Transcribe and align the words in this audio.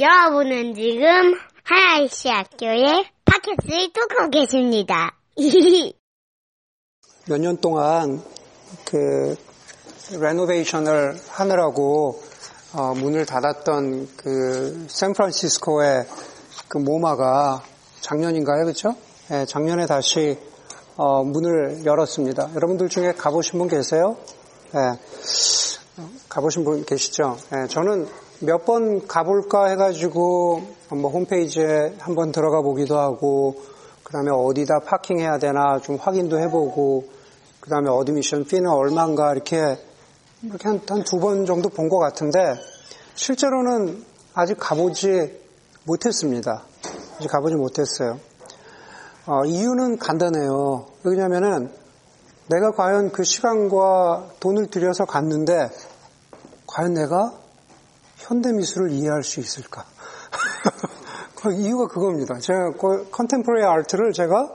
여러분은 0.00 0.74
지금 0.74 1.34
하나이시 1.64 2.28
학교의 2.28 3.04
팟캐스트를 3.24 3.92
뚫고 3.92 4.30
계십니다. 4.30 5.16
몇 7.26 7.38
년 7.40 7.56
동안 7.60 8.22
그 8.84 9.36
레노베이션을 10.18 11.16
하느라고 11.30 12.22
어, 12.74 12.94
문을 12.94 13.26
닫았던 13.26 14.08
그 14.16 14.86
샌프란시스코의 14.88 16.06
그 16.68 16.78
모마가 16.78 17.62
작년인가요, 18.00 18.64
그렇죠? 18.64 18.94
네, 19.28 19.46
작년에 19.46 19.86
다시 19.86 20.38
어, 20.96 21.24
문을 21.24 21.84
열었습니다. 21.84 22.50
여러분들 22.54 22.88
중에 22.88 23.12
가보신 23.14 23.58
분 23.58 23.68
계세요? 23.68 24.16
네, 24.72 24.80
가보신 26.28 26.64
분 26.64 26.84
계시죠? 26.84 27.36
네, 27.50 27.66
저는 27.66 28.06
몇 28.40 28.64
번 28.64 29.06
가볼까 29.08 29.66
해가지고 29.66 30.62
뭐 30.90 31.10
홈페이지에 31.10 31.96
한번 31.98 32.30
들어가 32.32 32.62
보기도 32.62 32.98
하고 32.98 33.56
그 34.04 34.12
다음에 34.12 34.30
어디다 34.30 34.80
parking해야 34.86 35.38
되나 35.38 35.80
좀 35.80 35.96
확인도 35.96 36.38
해보고 36.38 37.08
그 37.60 37.68
다음에 37.68 37.90
admission 37.90 38.44
fee는 38.44 38.70
얼마인가 38.70 39.32
이렇게 39.32 39.76
이렇게 40.42 40.68
한 40.68 40.80
두 40.86 41.18
번 41.18 41.46
정도 41.46 41.68
본 41.68 41.88
것 41.88 41.98
같은데 41.98 42.54
실제로는 43.14 44.04
아직 44.34 44.56
가보지 44.58 45.32
못했습니다. 45.84 46.62
아직 47.18 47.28
가보지 47.28 47.56
못했어요. 47.56 48.20
어, 49.26 49.44
이유는 49.44 49.98
간단해요. 49.98 50.86
왜냐면은 51.02 51.72
내가 52.48 52.70
과연 52.70 53.10
그 53.10 53.24
시간과 53.24 54.28
돈을 54.40 54.68
들여서 54.68 55.04
갔는데 55.06 55.68
과연 56.66 56.94
내가 56.94 57.32
현대 58.18 58.52
미술을 58.52 58.90
이해할 58.90 59.22
수 59.22 59.40
있을까? 59.40 59.84
그 61.36 61.52
이유가 61.52 61.86
그겁니다. 61.86 62.38
제가 62.38 62.72
컨템포레이 63.10 63.64
아트를 63.64 64.12
제가 64.12 64.50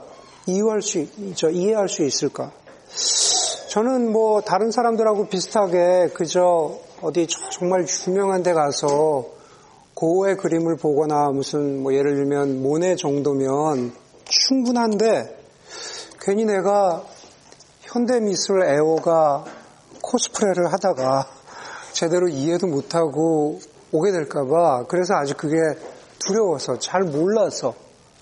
이해할 0.46 0.82
수, 0.82 1.06
저, 1.34 1.50
이해할 1.50 1.88
수 1.88 2.04
있을까? 2.04 2.52
저는 3.70 4.12
뭐 4.12 4.42
다른 4.42 4.70
사람들하고 4.70 5.28
비슷하게 5.28 6.10
그저 6.14 6.78
어디 7.00 7.26
정말 7.50 7.86
유명한 8.06 8.42
데 8.42 8.52
가서 8.52 9.24
고의 9.94 10.36
그림을 10.36 10.76
보거나 10.76 11.30
무슨 11.30 11.82
뭐 11.82 11.94
예를 11.94 12.14
들면 12.16 12.62
모네 12.62 12.96
정도면 12.96 13.92
충분한데 14.24 15.38
괜히 16.20 16.44
내가 16.44 17.02
현대 17.80 18.20
미술 18.20 18.62
애호가 18.62 19.44
코스프레를 20.02 20.72
하다가 20.72 21.33
제대로 21.94 22.28
이해도 22.28 22.66
못하고 22.66 23.60
오게 23.92 24.10
될까봐 24.10 24.86
그래서 24.88 25.14
아직 25.14 25.36
그게 25.36 25.56
두려워서 26.18 26.78
잘 26.80 27.02
몰라서 27.02 27.74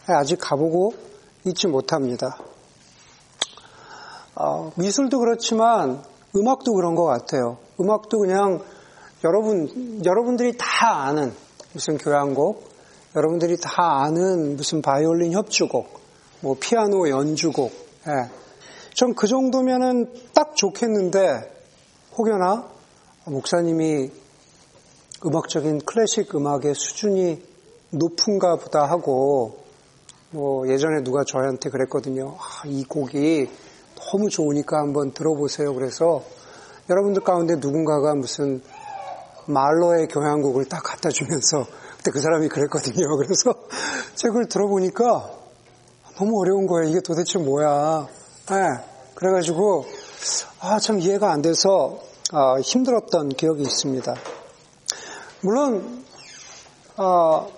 아직 0.06 0.36
가보고 0.40 0.92
있지 1.46 1.66
못합니다. 1.68 2.36
어, 4.34 4.72
미술도 4.76 5.18
그렇지만 5.18 6.02
음악도 6.36 6.74
그런 6.74 6.94
것 6.94 7.04
같아요. 7.04 7.58
음악도 7.80 8.18
그냥 8.18 8.62
여러분 9.24 10.02
여러분들이 10.04 10.56
다 10.58 11.04
아는 11.04 11.32
무슨 11.72 11.96
교향곡, 11.96 12.68
여러분들이 13.16 13.56
다 13.56 14.02
아는 14.02 14.56
무슨 14.56 14.82
바이올린 14.82 15.32
협주곡, 15.32 16.00
뭐 16.40 16.56
피아노 16.60 17.08
연주곡, 17.08 17.72
예. 18.08 18.30
전그 18.94 19.26
정도면은 19.26 20.12
딱 20.34 20.54
좋겠는데 20.56 21.50
혹여나 22.18 22.71
목사님이 23.24 24.10
음악적인 25.24 25.82
클래식 25.86 26.34
음악의 26.34 26.74
수준이 26.74 27.40
높은가 27.90 28.56
보다 28.56 28.84
하고 28.84 29.62
뭐 30.30 30.66
예전에 30.68 31.04
누가 31.04 31.22
저한테 31.24 31.70
그랬거든요. 31.70 32.36
아, 32.36 32.66
이 32.66 32.84
곡이 32.84 33.48
너무 33.94 34.28
좋으니까 34.28 34.78
한번 34.78 35.12
들어보세요. 35.12 35.72
그래서 35.72 36.24
여러분들 36.90 37.22
가운데 37.22 37.54
누군가가 37.54 38.16
무슨 38.16 38.60
말로의 39.46 40.08
교향곡을 40.08 40.64
딱 40.64 40.82
갖다 40.82 41.10
주면서 41.10 41.64
그때 41.98 42.10
그 42.10 42.20
사람이 42.20 42.48
그랬거든요. 42.48 43.16
그래서 43.18 43.54
그걸 44.20 44.46
들어보니까 44.46 45.30
너무 46.16 46.40
어려운 46.40 46.66
거예요. 46.66 46.90
이게 46.90 47.00
도대체 47.00 47.38
뭐야. 47.38 48.08
네. 48.48 48.56
그래가지고 49.14 49.84
아, 50.60 50.80
참 50.80 50.98
이해가 50.98 51.30
안 51.30 51.42
돼서 51.42 52.11
아, 52.34 52.58
힘들었던 52.58 53.28
기억이 53.28 53.60
있습니다. 53.60 54.14
물론 55.42 56.02
어, 56.96 57.52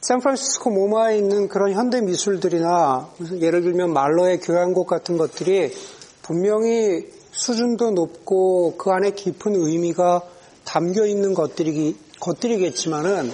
샌프란시스코 0.00 0.70
모마에 0.70 1.18
있는 1.18 1.46
그런 1.46 1.72
현대 1.72 2.00
미술들이나 2.00 3.10
예를 3.38 3.62
들면 3.62 3.92
말로의 3.92 4.40
교향곡 4.40 4.88
같은 4.88 5.16
것들이 5.16 5.72
분명히 6.20 7.06
수준도 7.30 7.92
높고 7.92 8.76
그 8.76 8.90
안에 8.90 9.12
깊은 9.12 9.54
의미가 9.54 10.22
담겨 10.64 11.06
있는 11.06 11.32
것들이, 11.32 11.96
것들이겠지만은 12.18 13.32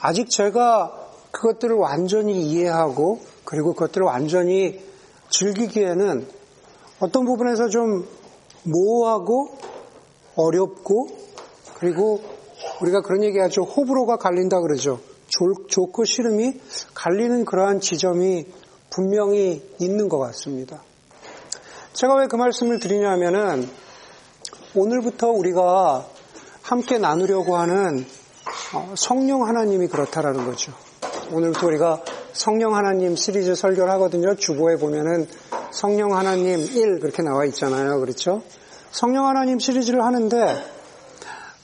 아직 0.00 0.30
제가 0.30 1.06
그것들을 1.32 1.76
완전히 1.76 2.46
이해하고 2.46 3.20
그리고 3.44 3.74
그것들을 3.74 4.06
완전히 4.06 4.82
즐기기에는 5.28 6.26
어떤 7.00 7.26
부분에서 7.26 7.68
좀 7.68 8.08
모호하고 8.62 9.67
어렵고 10.38 11.08
그리고 11.78 12.20
우리가 12.80 13.02
그런 13.02 13.24
얘기하죠. 13.24 13.62
호불호가 13.62 14.16
갈린다 14.16 14.60
그러죠. 14.60 15.00
좋고 15.68 16.04
싫음이 16.04 16.54
갈리는 16.94 17.44
그러한 17.44 17.80
지점이 17.80 18.46
분명히 18.90 19.62
있는 19.78 20.08
것 20.08 20.18
같습니다. 20.18 20.82
제가 21.92 22.14
왜 22.14 22.26
그 22.28 22.36
말씀을 22.36 22.78
드리냐면은 22.78 23.68
오늘부터 24.74 25.28
우리가 25.30 26.06
함께 26.62 26.98
나누려고 26.98 27.56
하는 27.56 28.06
어, 28.74 28.94
성령 28.96 29.46
하나님이 29.46 29.88
그렇다라는 29.88 30.44
거죠. 30.46 30.72
오늘부터 31.32 31.66
우리가 31.66 32.02
성령 32.32 32.74
하나님 32.76 33.16
시리즈 33.16 33.54
설교를 33.54 33.90
하거든요. 33.94 34.34
주보에 34.36 34.76
보면은 34.76 35.26
성령 35.70 36.16
하나님 36.16 36.60
1 36.60 37.00
그렇게 37.00 37.22
나와 37.22 37.44
있잖아요. 37.46 37.98
그렇죠? 38.00 38.42
성령 38.90 39.26
하나님 39.26 39.58
시리즈를 39.58 40.02
하는데 40.02 40.64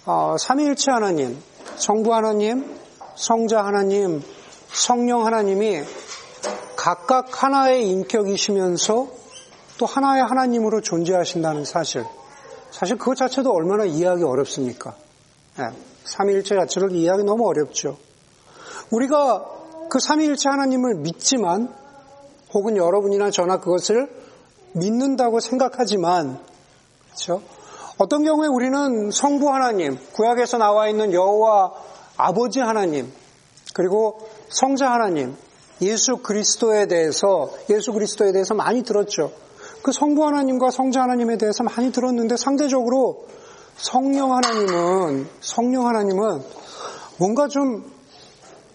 어, 0.07 0.37
삼위일체 0.39 0.91
하나님, 0.91 1.41
성부 1.77 2.15
하나님, 2.15 2.79
성자 3.17 3.65
하나님, 3.65 4.23
성령 4.73 5.25
하나님이 5.25 5.83
각각 6.77 7.43
하나의 7.43 7.89
인격이시면서 7.89 9.09
또 9.79 9.87
하나의 9.87 10.23
하나님으로 10.25 10.83
존재하신다는 10.83 11.65
사실. 11.65 12.05
사실 12.71 12.99
그것 12.99 13.17
자체도 13.17 13.51
얼마나 13.51 13.85
이해하기 13.85 14.23
어렵습니까? 14.25 14.95
네, 15.57 15.65
삼위일체 16.05 16.55
자체를 16.57 16.93
이해하기 16.93 17.25
너무 17.25 17.49
어렵죠. 17.49 17.97
우리가 18.91 19.45
그 19.89 19.99
삼위일체 20.01 20.49
하나님을 20.51 20.97
믿지만 20.97 21.75
혹은 22.53 22.77
여러분이나 22.77 23.31
저나 23.31 23.61
그것을 23.61 24.11
믿는다고 24.73 25.41
생각하지만 25.41 26.39
그렇죠? 27.15 27.43
어떤 27.97 28.25
경우에 28.25 28.49
우리는 28.49 29.11
성부 29.13 29.49
하나님, 29.51 29.97
구약에서 30.15 30.59
나와 30.59 30.89
있는 30.89 31.13
여호와 31.13 31.73
아버지 32.17 32.59
하나님, 32.59 33.13
그리고 33.73 34.19
성자 34.49 34.91
하나님, 34.91 35.37
예수 35.81 36.19
그리스도에 36.19 36.87
대해서, 36.87 37.51
예수 37.71 37.93
그리스도에 37.93 38.33
대해서 38.33 38.55
많이 38.55 38.83
들었죠. 38.83 39.33
그 39.83 39.93
성부 39.93 40.25
하나님과 40.25 40.71
성자 40.71 41.03
하나님에 41.03 41.37
대해서 41.37 41.63
많이 41.63 41.93
들었는데 41.93 42.37
상대적으로 42.37 43.27
성령 43.77 44.35
하나님은, 44.35 45.29
성령 45.41 45.87
하나님은 45.87 46.43
뭔가 47.19 47.49
좀 47.49 47.93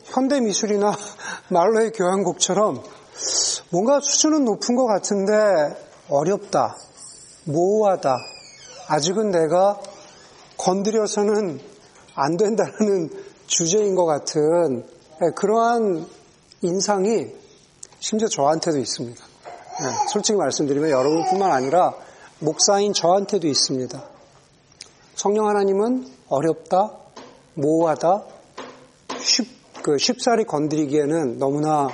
현대 0.05 0.39
미술이나 0.39 0.91
말로의 1.49 1.91
교향곡처럼 1.91 2.83
뭔가 3.71 3.99
수준은 4.01 4.45
높은 4.45 4.75
것 4.75 4.85
같은데 4.85 5.33
어렵다, 6.09 6.75
모호하다, 7.45 8.17
아직은 8.89 9.29
내가 9.29 9.79
건드려서는 10.57 11.59
안 12.15 12.37
된다는 12.37 13.09
주제인 13.45 13.93
것 13.93 14.05
같은 14.05 14.83
예, 15.21 15.29
그러한 15.35 16.07
인상이 16.63 17.27
심지어 17.99 18.27
저한테도 18.27 18.79
있습니다. 18.79 19.23
예, 19.81 20.07
솔직히 20.11 20.37
말씀드리면 20.37 20.89
여러분뿐만 20.89 21.51
아니라 21.51 21.93
목사인 22.39 22.93
저한테도 22.93 23.47
있습니다. 23.47 24.03
성령 25.13 25.47
하나님은 25.47 26.07
어렵다, 26.27 26.91
모호하다, 27.53 28.23
쉽, 29.19 29.47
그 29.83 29.99
쉽사리 29.99 30.45
건드리기에는 30.45 31.37
너무나 31.37 31.89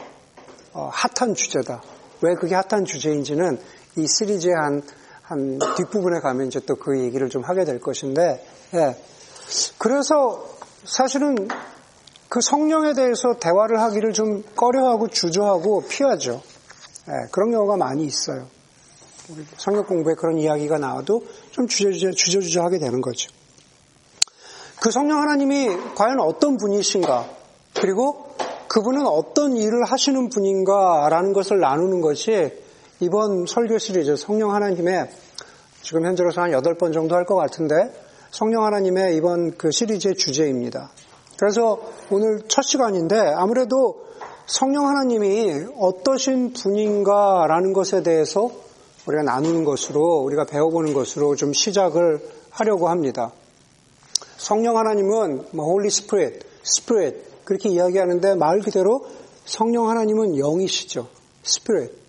어, 0.71 0.89
핫한 0.93 1.35
주제다. 1.35 1.81
왜 2.21 2.35
그게 2.35 2.55
핫한 2.55 2.85
주제인지는 2.85 3.59
이 3.97 4.07
시리즈의 4.07 4.53
한, 4.55 4.81
한 5.27 5.59
뒷부분에 5.77 6.19
가면 6.19 6.47
이제 6.47 6.59
또 6.59 6.75
그 6.75 6.99
얘기를 6.99 7.29
좀 7.29 7.43
하게 7.43 7.65
될 7.65 7.79
것인데, 7.79 8.45
예. 8.75 8.95
그래서 9.77 10.45
사실은 10.83 11.47
그 12.29 12.41
성령에 12.41 12.93
대해서 12.93 13.33
대화를 13.39 13.81
하기를 13.81 14.13
좀 14.13 14.43
꺼려하고 14.55 15.07
주저하고 15.07 15.85
피하죠. 15.87 16.41
예, 17.07 17.27
그런 17.31 17.51
경우가 17.51 17.77
많이 17.77 18.05
있어요. 18.05 18.47
성경 19.57 19.85
공부에 19.85 20.13
그런 20.13 20.37
이야기가 20.37 20.77
나와도 20.77 21.25
좀 21.51 21.67
주저주저, 21.67 22.11
주저주저 22.11 22.61
하게 22.61 22.77
되는 22.77 23.01
거죠. 23.01 23.31
그 24.79 24.91
성령 24.91 25.21
하나님이 25.21 25.69
과연 25.95 26.19
어떤 26.19 26.57
분이신가, 26.57 27.27
그리고 27.73 28.35
그분은 28.67 29.07
어떤 29.07 29.55
일을 29.57 29.85
하시는 29.85 30.29
분인가라는 30.29 31.33
것을 31.33 31.59
나누는 31.59 32.01
것이 32.01 32.64
이번 33.01 33.45
설교 33.45 33.77
시리즈 33.77 34.15
성령 34.15 34.53
하나님의 34.53 35.09
지금 35.81 36.05
현재로서 36.05 36.41
한 36.41 36.51
8번 36.51 36.93
정도 36.93 37.15
할 37.15 37.25
것 37.25 37.35
같은데 37.35 37.91
성령 38.31 38.63
하나님의 38.63 39.15
이번 39.17 39.57
그 39.57 39.71
시리즈의 39.71 40.15
주제입니다. 40.15 40.91
그래서 41.37 41.81
오늘 42.09 42.43
첫 42.47 42.61
시간인데 42.61 43.17
아무래도 43.17 44.05
성령 44.45 44.87
하나님이 44.87 45.65
어떠신 45.77 46.53
분인가라는 46.53 47.73
것에 47.73 48.01
대해서 48.03 48.51
우리가 49.05 49.23
나누는 49.23 49.65
것으로 49.65 50.19
우리가 50.23 50.45
배워보는 50.45 50.93
것으로 50.93 51.35
좀 51.35 51.51
시작을 51.51 52.19
하려고 52.49 52.87
합니다. 52.87 53.31
성령 54.37 54.77
하나님은 54.77 55.47
뭐 55.51 55.65
Holy 55.65 55.89
Spirit, 55.89 56.39
Spirit 56.63 57.43
그렇게 57.43 57.69
이야기하는데 57.69 58.35
말 58.35 58.61
그대로 58.61 59.05
성령 59.43 59.89
하나님은 59.89 60.37
영이시죠. 60.37 61.07
Spirit. 61.43 62.04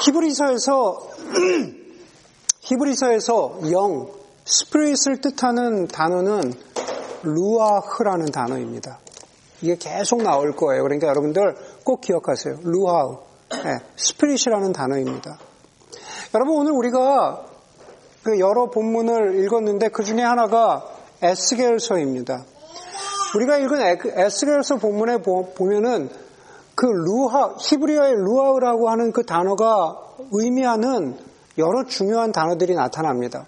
히브리어에서 0.00 1.10
히브리어에서 2.60 3.60
영, 3.72 4.08
spirit을 4.44 5.20
뜻하는 5.20 5.86
단어는 5.88 6.54
루아흐라는 7.22 8.26
단어입니다. 8.26 8.98
이게 9.60 9.76
계속 9.76 10.22
나올 10.22 10.52
거예요. 10.56 10.82
그러니까 10.82 11.06
여러분들 11.08 11.54
꼭 11.84 12.00
기억하세요. 12.00 12.58
루아흐, 12.62 13.16
네, 13.64 13.78
spirit이라는 13.96 14.72
단어입니다. 14.72 15.38
여러분 16.34 16.56
오늘 16.56 16.72
우리가 16.72 17.44
그 18.22 18.38
여러 18.38 18.70
본문을 18.70 19.44
읽었는데 19.44 19.88
그 19.88 20.02
중에 20.04 20.22
하나가 20.22 20.84
에스겔서입니다. 21.22 22.44
우리가 23.36 23.58
읽은 23.58 23.80
에스겔서 24.16 24.76
본문에 24.76 25.18
보면은 25.18 26.10
그 26.74 26.86
루하, 26.86 27.54
히브리어의 27.58 28.14
루아우라고 28.14 28.88
하는 28.90 29.12
그 29.12 29.24
단어가 29.24 29.98
의미하는 30.30 31.16
여러 31.58 31.84
중요한 31.84 32.32
단어들이 32.32 32.74
나타납니다. 32.74 33.46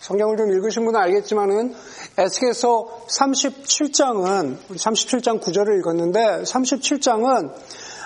성경을 0.00 0.36
좀 0.36 0.52
읽으신 0.52 0.84
분은 0.84 1.00
알겠지만은 1.00 1.74
에스겔서 2.18 3.06
37장은 3.08 4.56
37장 4.68 5.40
9절을 5.40 5.78
읽었는데 5.80 6.42
37장은 6.42 7.52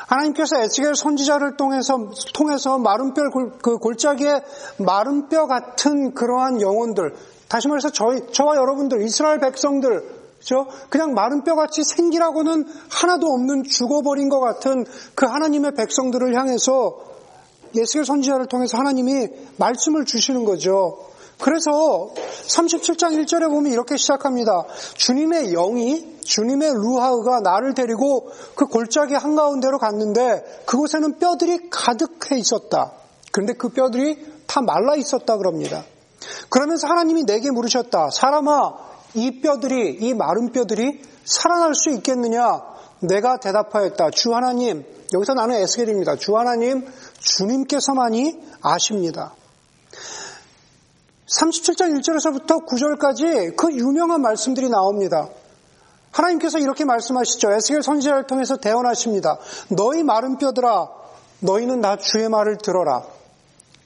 하나님께서 0.07 0.59
에스겔 0.61 0.95
선지자를 0.97 1.57
통해서 1.57 2.11
통해서 2.35 2.79
마른 2.79 3.15
뼈, 3.15 3.23
그 3.63 3.79
골짜기에 3.79 4.43
마른 4.79 5.29
뼈 5.29 5.47
같은 5.47 6.15
그러한 6.15 6.61
영혼들, 6.61 7.15
다시 7.49 7.69
말해서 7.69 7.91
저희 7.91 8.21
저와 8.33 8.57
여러분들 8.57 9.03
이스라엘 9.03 9.39
백성들, 9.39 10.20
그죠? 10.41 10.67
그냥 10.89 11.13
마른 11.13 11.45
뼈같이 11.45 11.85
생기라고는 11.85 12.67
하나도 12.89 13.27
없는 13.27 13.65
죽어버린 13.65 14.31
것 14.31 14.41
같은 14.41 14.85
그 15.15 15.27
하나님의 15.27 15.75
백성들을 15.75 16.35
향해서 16.35 16.99
예수의 17.77 18.05
선지자를 18.05 18.47
통해서 18.47 18.79
하나님이 18.79 19.29
말씀을 19.59 20.07
주시는 20.07 20.45
거죠. 20.45 20.99
그래서 21.39 22.13
37장 22.47 23.13
1절에 23.23 23.49
보면 23.49 23.73
이렇게 23.73 23.97
시작합니다. 23.97 24.65
주님의 24.95 25.53
영이 25.53 26.21
주님의 26.23 26.73
루하우가 26.75 27.41
나를 27.41 27.75
데리고 27.75 28.31
그 28.55 28.67
골짜기 28.67 29.15
한가운데로 29.15 29.79
갔는데 29.79 30.63
그곳에는 30.67 31.19
뼈들이 31.19 31.71
가득해 31.71 32.39
있었다. 32.39 32.93
그런데 33.33 33.55
그 33.55 33.71
뼈들이 33.71 34.19
다 34.47 34.61
말라 34.63 34.97
있었다 34.97 35.37
그럽니다. 35.37 35.85
그러면서 36.51 36.87
하나님이 36.89 37.25
내게 37.25 37.51
물으셨다. 37.51 38.11
사람아, 38.11 38.90
이 39.15 39.41
뼈들이, 39.41 39.99
이 40.01 40.15
마른 40.15 40.53
뼈들이 40.53 41.03
살아날 41.25 41.75
수 41.75 41.91
있겠느냐? 41.91 42.63
내가 43.01 43.39
대답하였다. 43.39 44.11
주 44.11 44.35
하나님, 44.35 44.85
여기서 45.13 45.35
나는 45.35 45.57
에스겔입니다. 45.57 46.17
주 46.17 46.37
하나님, 46.37 46.87
주님께서만이 47.19 48.39
아십니다. 48.63 49.35
37장 51.27 51.97
1절에서부터 51.99 52.67
9절까지 52.67 53.57
그 53.57 53.73
유명한 53.73 54.21
말씀들이 54.21 54.69
나옵니다. 54.69 55.29
하나님께서 56.11 56.59
이렇게 56.59 56.85
말씀하시죠. 56.85 57.53
에스겔 57.53 57.83
선지자를 57.83 58.27
통해서 58.27 58.57
대언하십니다. 58.57 59.39
너희 59.69 60.03
마른 60.03 60.39
뼈들아, 60.39 60.89
너희는 61.41 61.81
나 61.81 61.97
주의 61.97 62.29
말을 62.29 62.59
들어라. 62.59 63.05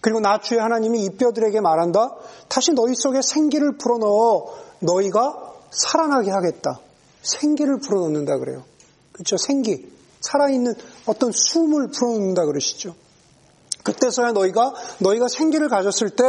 그리고 0.00 0.20
나 0.20 0.38
주의 0.38 0.60
하나님이 0.60 1.04
이 1.04 1.10
뼈들에게 1.16 1.60
말한다. 1.60 2.14
다시 2.48 2.72
너희 2.72 2.94
속에 2.94 3.22
생기를 3.22 3.78
불어넣어 3.78 4.63
너희가 4.84 5.54
살아나게 5.70 6.30
하겠다. 6.30 6.80
생기를 7.22 7.78
불어넣는다 7.78 8.38
그래요. 8.38 8.64
그렇죠? 9.12 9.36
생기. 9.36 9.92
살아있는 10.20 10.74
어떤 11.06 11.32
숨을 11.32 11.88
불어넣는다 11.88 12.46
그러시죠. 12.46 12.94
그때서야 13.82 14.32
너희가 14.32 14.72
너희가 15.00 15.28
생기를 15.28 15.68
가졌을 15.68 16.10
때 16.10 16.24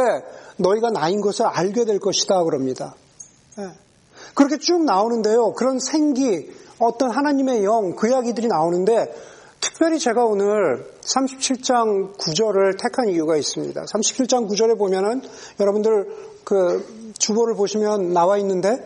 너희가 0.58 0.90
나인 0.90 1.20
것을 1.20 1.46
알게 1.46 1.84
될 1.86 1.98
것이다 1.98 2.44
그럽니다. 2.44 2.94
예. 3.58 3.70
그렇게 4.34 4.58
쭉 4.58 4.84
나오는데요. 4.84 5.52
그런 5.54 5.78
생기, 5.78 6.50
어떤 6.78 7.10
하나님의 7.10 7.64
영, 7.64 7.96
그 7.96 8.08
이야기들이 8.08 8.48
나오는데 8.48 9.14
특별히 9.60 9.98
제가 9.98 10.24
오늘 10.24 10.90
37장 11.00 12.16
9절을 12.18 12.78
택한 12.78 13.08
이유가 13.08 13.36
있습니다. 13.36 13.82
37장 13.82 14.48
9절에 14.48 14.76
보면은 14.78 15.22
여러분들 15.58 16.26
그 16.44 17.05
주보를 17.26 17.56
보시면 17.56 18.12
나와 18.12 18.38
있는데 18.38 18.78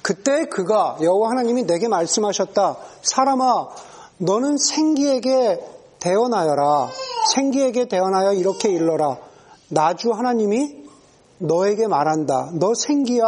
그때 0.00 0.46
그가 0.46 0.96
여호와 1.02 1.30
하나님이 1.30 1.64
내게 1.64 1.88
말씀하셨다. 1.88 2.76
사람아, 3.02 3.68
너는 4.16 4.56
생기에게 4.56 5.60
대언하여라. 6.00 6.88
생기에게 7.34 7.88
대언하여 7.88 8.32
이렇게 8.32 8.70
일러라. 8.70 9.18
나주 9.68 10.10
하나님이 10.10 10.84
너에게 11.38 11.86
말한다. 11.86 12.50
너 12.54 12.72
생기야 12.74 13.24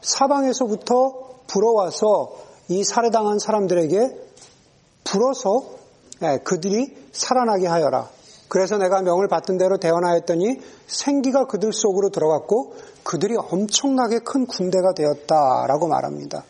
사방에서부터 0.00 1.12
불어와서 1.46 2.32
이 2.68 2.84
살해당한 2.84 3.38
사람들에게 3.38 4.16
불어서 5.04 5.62
예, 6.22 6.38
그들이 6.42 6.96
살아나게 7.12 7.66
하여라. 7.66 8.08
그래서 8.48 8.78
내가 8.78 9.02
명을 9.02 9.28
받던 9.28 9.58
대로 9.58 9.78
대언하였더니 9.78 10.60
생기가 10.86 11.46
그들 11.46 11.72
속으로 11.72 12.10
들어갔고 12.10 12.74
그들이 13.02 13.36
엄청나게 13.36 14.20
큰 14.20 14.46
군대가 14.46 14.92
되었다라고 14.94 15.88
말합니다. 15.88 16.44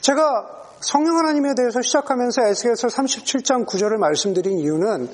제가 0.00 0.60
성령 0.80 1.18
하나님에 1.18 1.54
대해서 1.56 1.82
시작하면서 1.82 2.46
에스겔서 2.46 2.88
37장 2.88 3.66
9절을 3.66 3.96
말씀드린 3.96 4.58
이유는 4.58 5.08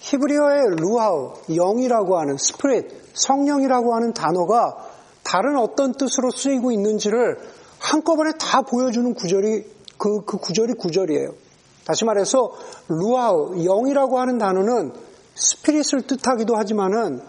히브리어의 0.00 0.76
루아흐, 0.76 1.32
영이라고 1.48 2.18
하는 2.18 2.36
spirit, 2.36 2.86
성령이라고 3.14 3.94
하는 3.94 4.12
단어가 4.12 4.76
다른 5.24 5.56
어떤 5.58 5.92
뜻으로 5.92 6.30
쓰이고 6.30 6.70
있는지를 6.70 7.38
한꺼번에 7.78 8.32
다 8.38 8.62
보여주는 8.62 9.12
구절이 9.14 9.64
그, 9.98 10.24
그 10.24 10.38
구절이 10.38 10.74
구절이에요. 10.74 11.47
다시 11.88 12.04
말해서 12.04 12.52
루하우, 12.88 13.64
영이라고 13.64 14.18
하는 14.18 14.36
단어는 14.36 14.92
스피릿을 15.34 16.06
뜻하기도 16.06 16.54
하지만은 16.54 17.22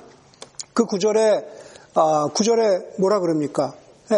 그 0.74 0.84
구절에 0.84 1.46
아, 1.96 2.28
구절에 2.34 2.96
뭐라 3.00 3.22
그럽니까? 3.22 3.74
네, 4.10 4.18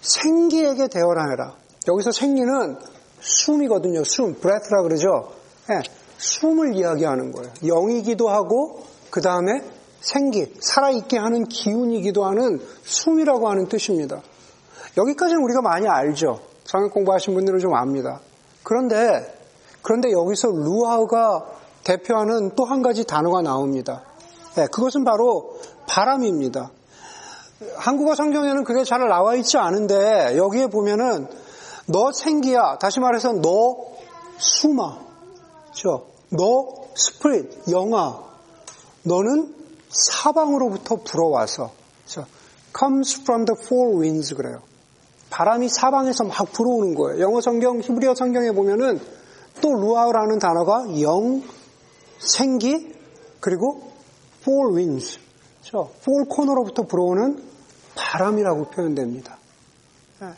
생기에게 0.00 0.88
대언하여라. 0.88 1.54
여기서 1.86 2.12
생리는 2.12 2.78
숨이거든요. 3.20 4.04
숨, 4.04 4.40
breath라 4.40 4.80
그러죠. 4.82 5.32
네, 5.68 5.82
숨을 6.16 6.74
이야기하는 6.74 7.32
거예요. 7.32 7.52
영이기도 7.62 8.30
하고 8.30 8.84
그 9.10 9.20
다음에 9.20 9.60
생기, 10.00 10.54
살아있게 10.60 11.18
하는 11.18 11.44
기운이기도 11.44 12.24
하는 12.24 12.58
숨이라고 12.84 13.50
하는 13.50 13.68
뜻입니다. 13.68 14.22
여기까지는 14.96 15.42
우리가 15.42 15.60
많이 15.60 15.86
알죠. 15.86 16.40
성역 16.64 16.94
공부하신 16.94 17.34
분들은 17.34 17.58
좀 17.58 17.74
압니다. 17.74 18.20
그런데 18.62 19.37
그런데 19.82 20.10
여기서 20.12 20.48
루하우가 20.48 21.46
대표하는 21.84 22.54
또 22.54 22.64
한 22.64 22.82
가지 22.82 23.04
단어가 23.04 23.40
나옵니다. 23.42 24.02
네, 24.56 24.66
그것은 24.66 25.04
바로 25.04 25.58
바람입니다. 25.86 26.70
한국어 27.76 28.14
성경에는 28.14 28.64
그게 28.64 28.84
잘 28.84 29.06
나와 29.08 29.34
있지 29.36 29.56
않은데 29.58 30.36
여기에 30.36 30.68
보면은 30.68 31.28
너 31.86 32.12
생기야. 32.12 32.78
다시 32.78 33.00
말해서 33.00 33.32
너 33.32 33.76
숨아. 34.36 34.98
그렇죠? 35.64 36.06
너 36.30 36.74
spirit, 36.94 37.70
영아. 37.70 38.18
너는 39.04 39.54
사방으로부터 39.88 40.96
불어와서 40.96 41.70
그렇죠? 42.04 42.28
comes 42.78 43.20
from 43.22 43.46
the 43.46 43.56
four 43.64 44.00
winds 44.00 44.34
그래요. 44.34 44.60
바람이 45.30 45.68
사방에서 45.68 46.24
막 46.24 46.52
불어오는 46.52 46.94
거예요. 46.94 47.20
영어 47.22 47.40
성경, 47.40 47.80
히브리어 47.80 48.14
성경에 48.14 48.50
보면은 48.52 49.00
또 49.60 49.74
루아흐라는 49.74 50.38
단어가 50.38 50.84
영, 51.00 51.42
생기, 52.18 52.94
그리고 53.40 53.92
four 54.42 54.76
winds. 54.76 55.18
그렇죠? 55.60 55.90
four 56.00 56.28
코너로부터 56.28 56.82
불어오는 56.84 57.42
바람이라고 57.94 58.70
표현됩니다. 58.70 59.38
네. 60.20 60.28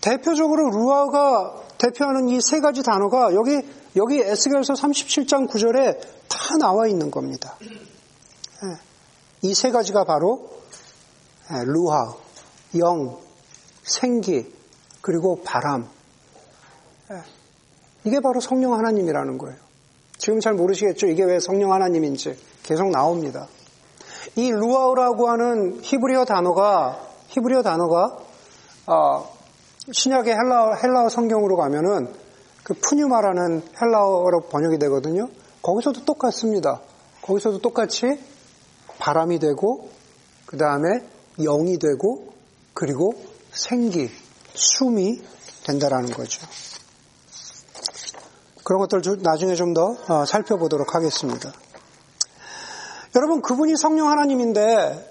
대표적으로 0.00 0.70
루아우가 0.70 1.62
대표하는 1.78 2.28
이 2.28 2.40
세 2.40 2.60
가지 2.60 2.82
단어가 2.82 3.34
여기 3.34 3.60
여기 3.96 4.20
에스겔서 4.20 4.74
37장 4.74 5.48
9절에 5.48 6.00
다 6.28 6.56
나와 6.58 6.86
있는 6.86 7.10
겁니다. 7.10 7.56
네. 7.60 8.76
이세 9.42 9.70
가지가 9.70 10.04
바로 10.04 10.48
네, 11.50 11.64
루하, 11.64 12.14
영, 12.78 13.18
생기, 13.82 14.50
그리고 15.00 15.42
바람. 15.42 15.88
이게 18.04 18.20
바로 18.20 18.40
성령 18.40 18.74
하나님이라는 18.74 19.38
거예요. 19.38 19.56
지금 20.18 20.40
잘 20.40 20.54
모르시겠죠? 20.54 21.06
이게 21.08 21.24
왜 21.24 21.40
성령 21.40 21.72
하나님인지 21.72 22.36
계속 22.62 22.90
나옵니다. 22.90 23.48
이 24.36 24.50
루아우라고 24.50 25.28
하는 25.28 25.80
히브리어 25.82 26.24
단어가 26.24 27.00
히브리어 27.28 27.62
단어가 27.62 28.18
어, 28.86 29.36
신약의 29.90 30.34
헬라어, 30.34 30.74
헬라어 30.74 31.08
성경으로 31.08 31.56
가면은 31.56 32.08
그 32.62 32.74
푸뉴마라는 32.74 33.62
헬라어로 33.80 34.42
번역이 34.48 34.78
되거든요. 34.78 35.28
거기서도 35.62 36.04
똑같습니다. 36.04 36.80
거기서도 37.22 37.58
똑같이 37.58 38.06
바람이 38.98 39.38
되고 39.38 39.88
그 40.46 40.56
다음에 40.56 41.04
영이 41.38 41.78
되고 41.78 42.32
그리고 42.74 43.14
생기, 43.52 44.10
숨이 44.54 45.20
된다라는 45.64 46.10
거죠. 46.10 46.46
그런 48.64 48.80
것들 48.80 49.02
나중에 49.22 49.54
좀더 49.54 49.96
어, 50.08 50.24
살펴보도록 50.24 50.94
하겠습니다. 50.94 51.52
여러분 53.16 53.42
그분이 53.42 53.76
성령 53.76 54.08
하나님인데 54.08 55.10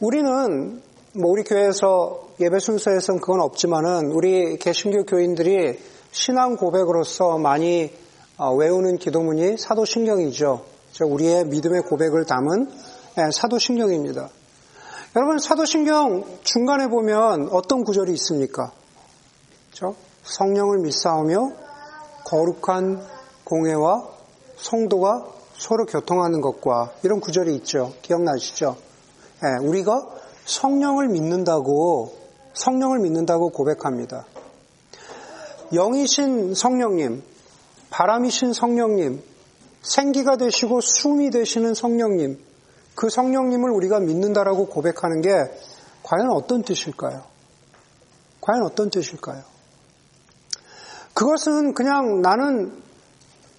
우리는 0.00 0.82
뭐 1.14 1.30
우리 1.30 1.44
교회에서 1.44 2.28
예배 2.40 2.58
순서에서는 2.58 3.20
그건 3.20 3.40
없지만은 3.40 4.10
우리 4.12 4.58
개신교 4.58 5.04
교인들이 5.04 5.78
신앙 6.12 6.56
고백으로서 6.56 7.38
많이 7.38 7.92
어, 8.36 8.52
외우는 8.54 8.98
기도문이 8.98 9.56
사도신경이죠. 9.58 10.64
우리의 11.02 11.46
믿음의 11.46 11.82
고백을 11.82 12.26
담은 12.26 12.70
예, 13.18 13.30
사도신경입니다. 13.32 14.28
여러분 15.16 15.38
사도신경 15.38 16.24
중간에 16.42 16.88
보면 16.88 17.48
어떤 17.52 17.84
구절이 17.84 18.12
있습니까? 18.12 18.72
그렇죠? 19.70 19.96
성령을 20.22 20.78
믿사오며 20.78 21.69
거룩한 22.24 23.02
공예와 23.44 24.06
성도가 24.56 25.26
서로 25.56 25.86
교통하는 25.86 26.40
것과 26.40 26.92
이런 27.02 27.20
구절이 27.20 27.54
있죠. 27.56 27.92
기억나시죠? 28.02 28.76
예, 29.44 29.66
우리가 29.66 30.06
성령을 30.44 31.08
믿는다고 31.08 32.14
성령을 32.54 32.98
믿는다고 33.00 33.50
고백합니다. 33.50 34.26
영이신 35.72 36.54
성령님, 36.54 37.22
바람이신 37.90 38.52
성령님, 38.52 39.22
생기가 39.82 40.36
되시고 40.36 40.80
숨이 40.80 41.30
되시는 41.30 41.74
성령님, 41.74 42.38
그 42.94 43.08
성령님을 43.08 43.70
우리가 43.70 44.00
믿는다라고 44.00 44.66
고백하는 44.66 45.20
게 45.20 45.30
과연 46.02 46.30
어떤 46.32 46.62
뜻일까요? 46.62 47.22
과연 48.40 48.62
어떤 48.64 48.90
뜻일까요? 48.90 49.42
그것은 51.20 51.74
그냥 51.74 52.22
나는 52.22 52.72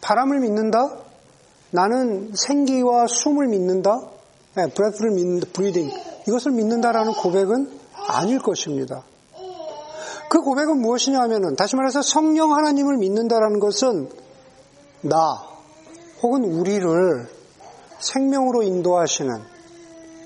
바람을 0.02 0.40
믿는다? 0.40 0.98
나는 1.70 2.34
생기와 2.34 3.06
숨을 3.06 3.50
믿는다? 3.50 4.02
네, 4.56 4.66
breath를 4.74 5.12
믿는다, 5.12 5.46
breathing. 5.54 5.96
이것을 6.28 6.54
믿는다라는 6.54 7.14
고백은 7.14 7.70
아닐 8.08 8.40
것입니다. 8.40 9.04
그 10.28 10.40
고백은 10.42 10.82
무엇이냐 10.82 11.20
하면은, 11.20 11.56
다시 11.56 11.76
말해서 11.76 12.02
성령 12.02 12.52
하나님을 12.56 12.98
믿는다라는 12.98 13.60
것은 13.60 14.10
나, 15.02 15.20
혹은 16.24 16.44
우리를 16.44 17.30
생명으로 18.00 18.64
인도하시는, 18.64 19.40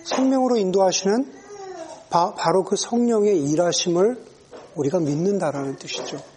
생명으로 0.06 0.56
인도하시는 0.56 1.34
바, 2.10 2.34
바로 2.34 2.64
그 2.64 2.78
성령의 2.78 3.44
일하심을 3.44 4.24
우리가 4.76 5.00
믿는다라는 5.00 5.76
뜻이죠. 5.76 6.35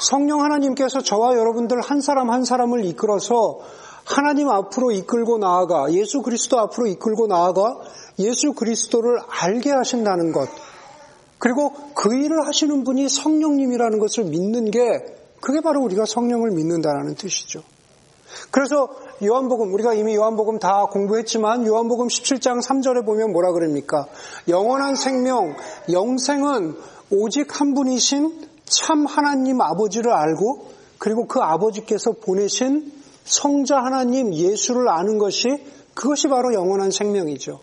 성령 0.00 0.42
하나님께서 0.42 1.00
저와 1.02 1.36
여러분들 1.36 1.80
한 1.80 2.00
사람 2.00 2.30
한 2.30 2.44
사람을 2.44 2.84
이끌어서 2.84 3.60
하나님 4.04 4.48
앞으로 4.48 4.90
이끌고 4.90 5.38
나아가 5.38 5.92
예수 5.92 6.22
그리스도 6.22 6.58
앞으로 6.58 6.86
이끌고 6.86 7.26
나아가 7.26 7.78
예수 8.18 8.52
그리스도를 8.52 9.18
알게 9.28 9.70
하신다는 9.70 10.32
것. 10.32 10.48
그리고 11.38 11.72
그 11.94 12.14
일을 12.14 12.46
하시는 12.46 12.84
분이 12.84 13.08
성령님이라는 13.08 13.98
것을 13.98 14.24
믿는 14.24 14.70
게 14.70 14.80
그게 15.40 15.60
바로 15.60 15.82
우리가 15.82 16.04
성령을 16.04 16.50
믿는다라는 16.50 17.14
뜻이죠. 17.14 17.62
그래서 18.50 18.88
요한복음 19.22 19.72
우리가 19.72 19.94
이미 19.94 20.14
요한복음 20.14 20.58
다 20.58 20.86
공부했지만 20.90 21.66
요한복음 21.66 22.08
17장 22.08 22.62
3절에 22.62 23.04
보면 23.04 23.32
뭐라 23.32 23.52
그럽니까? 23.52 24.06
영원한 24.48 24.94
생명, 24.94 25.54
영생은 25.90 26.76
오직 27.10 27.60
한 27.60 27.74
분이신 27.74 28.47
참 28.68 29.06
하나님 29.06 29.60
아버지를 29.60 30.12
알고 30.12 30.70
그리고 30.98 31.26
그 31.26 31.40
아버지께서 31.40 32.12
보내신 32.12 32.92
성자 33.24 33.76
하나님 33.76 34.32
예수를 34.34 34.88
아는 34.88 35.18
것이 35.18 35.48
그것이 35.94 36.28
바로 36.28 36.54
영원한 36.54 36.90
생명이죠. 36.90 37.60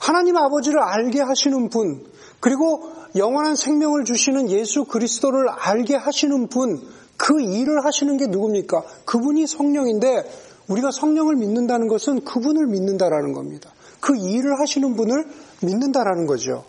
하나님 0.00 0.36
아버지를 0.36 0.80
알게 0.82 1.20
하시는 1.20 1.68
분, 1.68 2.04
그리고 2.40 2.92
영원한 3.16 3.56
생명을 3.56 4.04
주시는 4.04 4.50
예수 4.50 4.84
그리스도를 4.84 5.48
알게 5.48 5.96
하시는 5.96 6.48
분, 6.48 6.80
그 7.16 7.40
일을 7.40 7.84
하시는 7.84 8.16
게 8.16 8.26
누굽니까? 8.26 8.82
그분이 9.04 9.46
성령인데 9.46 10.30
우리가 10.68 10.90
성령을 10.90 11.36
믿는다는 11.36 11.88
것은 11.88 12.24
그분을 12.24 12.66
믿는다라는 12.68 13.32
겁니다. 13.32 13.70
그 14.00 14.16
일을 14.16 14.58
하시는 14.60 14.96
분을 14.96 15.24
믿는다라는 15.62 16.26
거죠. 16.26 16.64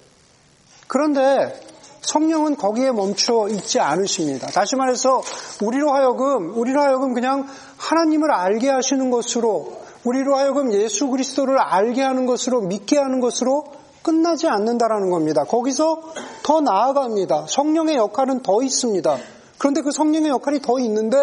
그런데 0.88 1.71
성령은 2.01 2.55
거기에 2.58 2.91
멈춰 2.91 3.48
있지 3.50 3.79
않으십니다. 3.79 4.48
다시 4.48 4.75
말해서 4.75 5.22
우리로 5.63 5.91
하여금 5.91 6.58
우리로 6.58 6.81
하여금 6.81 7.13
그냥 7.13 7.48
하나님을 7.77 8.31
알게 8.31 8.70
하시는 8.70 9.10
것으로 9.12 9.81
우리로 10.03 10.36
하여금 10.36 10.74
예수 10.74 11.08
그리스도를 11.08 11.60
알게 11.60 12.01
하는 12.01 12.25
것으로 12.25 12.62
믿게 12.62 12.98
하는 12.98 13.20
것으로 13.20 13.65
끝나지 14.01 14.48
않는다라는 14.48 15.12
겁니다. 15.12 15.43
거기서 15.43 16.01
더 16.41 16.62
나아갑니다. 16.62 17.46
성령의 17.48 17.98
역할은 17.98 18.41
더 18.41 18.63
있습니다. 18.63 19.17
그런데 19.60 19.81
그 19.81 19.91
성령의 19.91 20.29
역할이 20.29 20.60
더 20.62 20.79
있는데 20.79 21.17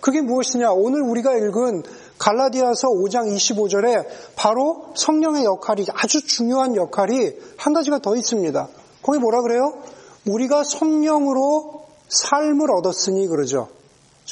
그게 0.00 0.20
무엇이냐? 0.20 0.72
오늘 0.72 1.02
우리가 1.02 1.36
읽은 1.36 1.84
갈라디아서 2.18 2.88
5장 2.88 3.32
25절에 3.32 4.04
바로 4.34 4.86
성령의 4.96 5.44
역할이 5.44 5.86
아주 5.94 6.26
중요한 6.26 6.74
역할이 6.74 7.30
한 7.56 7.72
가지가 7.72 8.00
더 8.00 8.16
있습니다. 8.16 8.68
거기 9.02 9.18
뭐라 9.20 9.42
그래요? 9.42 9.74
우리가 10.26 10.64
성령으로 10.64 11.86
삶을 12.08 12.70
얻었으니 12.70 13.26
그러죠. 13.26 13.68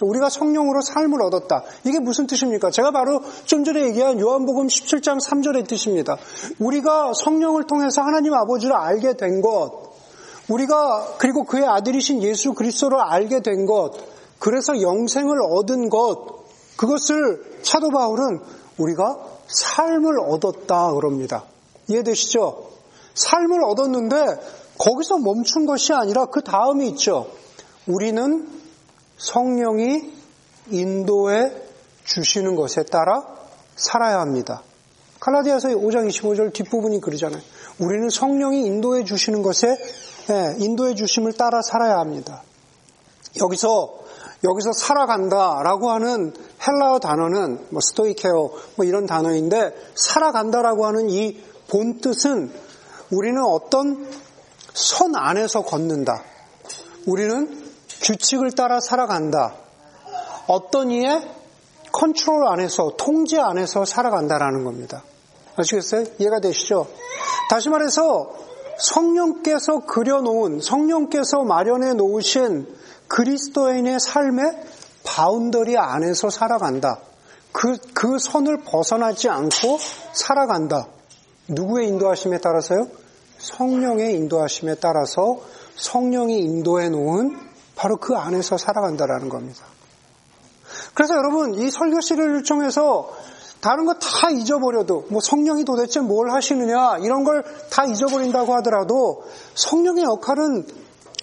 우리가 0.03 0.29
성령으로 0.29 0.81
삶을 0.81 1.23
얻었다. 1.23 1.63
이게 1.85 2.01
무슨 2.01 2.27
뜻입니까? 2.27 2.71
제가 2.71 2.91
바로 2.91 3.21
좀 3.45 3.65
전에 3.65 3.85
얘기한 3.87 4.19
요한복음 4.19 4.67
17장 4.67 5.19
3절의 5.25 5.69
뜻입니다. 5.69 6.17
우리가 6.59 7.13
성령을 7.15 7.65
통해서 7.69 8.03
하나님 8.03 8.35
아버지를 8.35 8.75
알게 8.75 9.17
된 9.17 9.41
것, 9.41 9.95
우리가 10.49 11.15
그리고 11.19 11.45
그의 11.45 11.65
아들이신 11.65 12.23
예수 12.23 12.55
그리스도를 12.55 13.01
알게 13.01 13.41
된 13.43 13.67
것, 13.67 13.93
그래서 14.41 14.81
영생을 14.81 15.39
얻은 15.53 15.89
것, 15.91 16.45
그것을 16.77 17.61
사도 17.63 17.91
바울은 17.91 18.41
우리가 18.79 19.17
삶을 19.47 20.19
얻었다 20.29 20.93
그럽니다. 20.93 21.45
이해되시죠? 21.87 22.69
삶을 23.15 23.63
얻었는데 23.65 24.17
거기서 24.79 25.19
멈춘 25.19 25.67
것이 25.67 25.93
아니라 25.93 26.27
그 26.27 26.43
다음이 26.43 26.89
있죠. 26.91 27.31
우리는 27.87 28.49
성령이 29.17 30.13
인도해 30.71 31.53
주시는 32.05 32.57
것에 32.57 32.85
따라 32.85 33.25
살아야 33.77 34.21
합니다. 34.21 34.63
칼라디아서 35.21 35.69
5장 35.69 36.09
25절 36.09 36.53
뒷부분이 36.53 37.01
그러잖아요. 37.01 37.41
우리는 37.79 38.09
성령이 38.09 38.67
인도해 38.67 39.05
주시는 39.05 39.43
것에 39.43 39.69
예, 40.31 40.57
인도해 40.59 40.95
주심을 40.95 41.35
따라 41.35 41.61
살아야 41.63 41.99
합니다. 41.99 42.43
여기서 43.41 44.01
여기서 44.45 44.73
살아간다라고 44.73 45.91
하는 45.91 46.33
헬라어 46.67 46.99
단어는 46.99 47.67
뭐 47.71 47.81
스토이케어 47.81 48.51
뭐 48.77 48.85
이런 48.85 49.07
단어인데 49.07 49.75
살아간다라고 49.95 50.87
하는 50.87 51.11
이 51.11 51.55
본 51.69 51.99
뜻은 51.99 52.53
우리는 53.11 53.43
어떤 53.43 54.07
선 54.75 55.15
안에서 55.15 55.63
걷는다. 55.63 56.23
우리는 57.07 57.65
규칙을 58.03 58.53
따라 58.53 58.81
살아간다. 58.81 59.55
어떤 60.47 60.91
이의 60.91 61.23
컨트롤 61.93 62.47
안에서, 62.49 62.95
통제 62.99 63.39
안에서 63.39 63.85
살아간다라는 63.85 64.65
겁니다. 64.65 65.05
아시겠어요? 65.57 66.05
이해가 66.19 66.41
되시죠? 66.41 66.89
다시 67.49 67.69
말해서 67.69 68.33
성령께서 68.79 69.87
그려놓은, 69.87 70.61
성령께서 70.61 71.45
마련해 71.45 71.95
놓으신 71.95 72.67
그리스도인의 73.07 74.01
삶의 74.01 74.61
boundary 75.05 75.79
안에서 75.79 76.31
살아간다. 76.31 76.99
그, 77.53 77.77
그 77.95 78.19
선을 78.19 78.63
벗어나지 78.65 79.29
않고 79.29 79.79
살아간다. 80.13 80.89
누구의 81.47 81.87
인도하심에 81.87 82.39
따라서요? 82.39 82.89
성령의 83.45 84.15
인도하심에 84.15 84.77
따라서 84.77 85.41
성령이 85.77 86.39
인도해 86.41 86.89
놓은 86.89 87.39
바로 87.77 87.97
그 87.99 88.15
안에서 88.15 88.57
살아간다라는 88.57 89.29
겁니다. 89.29 89.67
그래서 90.95 91.15
여러분 91.15 91.55
이 91.55 91.71
설교 91.71 92.01
시리를 92.01 92.43
통해서 92.45 93.11
다른 93.61 93.85
거 93.85 93.95
다 93.95 94.31
잊어버려도 94.31 95.07
뭐 95.11 95.21
성령이 95.21 95.65
도대체 95.65 96.01
뭘 96.01 96.31
하시느냐 96.31 96.99
이런 96.99 97.25
걸 97.25 97.43
다 97.71 97.85
잊어버린다고 97.85 98.55
하더라도 98.57 99.25
성령의 99.55 100.05
역할은 100.05 100.67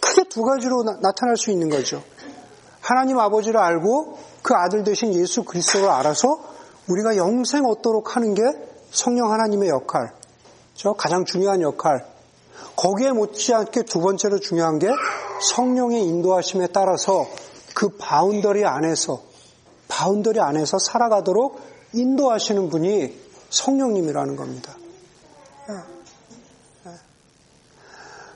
크게 0.01 0.23
두 0.29 0.43
가지로 0.43 0.83
나, 0.83 1.11
타날수 1.11 1.51
있는 1.51 1.69
거죠. 1.69 2.03
하나님 2.81 3.19
아버지를 3.19 3.59
알고 3.59 4.17
그 4.41 4.53
아들 4.55 4.83
되신 4.83 5.13
예수 5.13 5.43
그리스도를 5.43 5.89
알아서 5.89 6.39
우리가 6.89 7.15
영생 7.15 7.63
얻도록 7.65 8.15
하는 8.15 8.33
게 8.33 8.41
성령 8.91 9.31
하나님의 9.31 9.69
역할. 9.69 10.11
저 10.75 10.93
가장 10.93 11.25
중요한 11.25 11.61
역할. 11.61 12.10
거기에 12.75 13.11
못지않게 13.11 13.83
두 13.83 13.99
번째로 14.01 14.39
중요한 14.39 14.79
게 14.79 14.87
성령의 15.55 16.03
인도하심에 16.05 16.67
따라서 16.67 17.27
그 17.73 17.89
boundary 17.97 18.65
안에서 18.65 19.21
boundary 19.87 20.39
안에서 20.39 20.79
살아가도록 20.79 21.59
인도하시는 21.93 22.69
분이 22.69 23.19
성령님이라는 23.49 24.35
겁니다. 24.35 24.75
예. 25.69 26.89
예. 26.89 26.95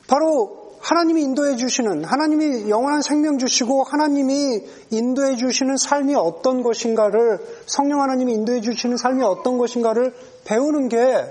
바로 0.08 0.66
하나님이 0.86 1.24
인도해 1.24 1.56
주시는 1.56 2.04
하나님이 2.04 2.70
영원한 2.70 3.02
생명 3.02 3.40
주시고 3.40 3.86
하나님이 3.86 4.62
인도해 4.92 5.36
주시는 5.36 5.78
삶이 5.78 6.14
어떤 6.14 6.62
것인가를 6.62 7.64
성령 7.66 8.02
하나님이 8.02 8.34
인도해 8.34 8.62
주시는 8.62 8.98
삶이 8.98 9.24
어떤 9.24 9.58
것인가를 9.58 10.14
배우는 10.44 10.90
게 10.90 11.26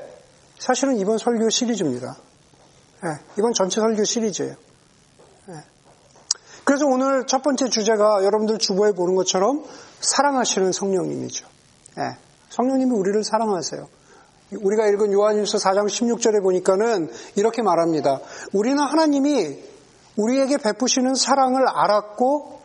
사실은 0.59 0.97
이번 0.97 1.19
설교 1.19 1.51
시리즈입니다. 1.51 2.17
네, 3.05 3.11
이번 3.39 3.53
전체 3.53 3.83
설교 3.83 4.03
시리즈예요. 4.05 4.55
네. 5.47 5.55
그래서 6.65 6.87
오늘 6.87 7.27
첫 7.27 7.43
번째 7.43 7.69
주제가 7.69 8.25
여러분들 8.25 8.57
주보에 8.57 8.93
보는 8.93 9.15
것처럼 9.15 9.63
사랑하시는 10.01 10.73
성령님이죠. 10.73 11.47
네, 11.99 12.17
성령님이 12.49 12.93
우리를 12.93 13.23
사랑하세요. 13.23 13.87
우리가 14.59 14.87
읽은 14.87 15.13
요한일서 15.13 15.59
4장 15.59 15.87
16절에 15.87 16.43
보니까는 16.43 17.11
이렇게 17.37 17.61
말합니다. 17.61 18.21
우리는 18.55 18.79
하나님이 18.79 19.63
우리에게 20.17 20.57
베푸시는 20.57 21.15
사랑을 21.15 21.69
알았고 21.69 22.61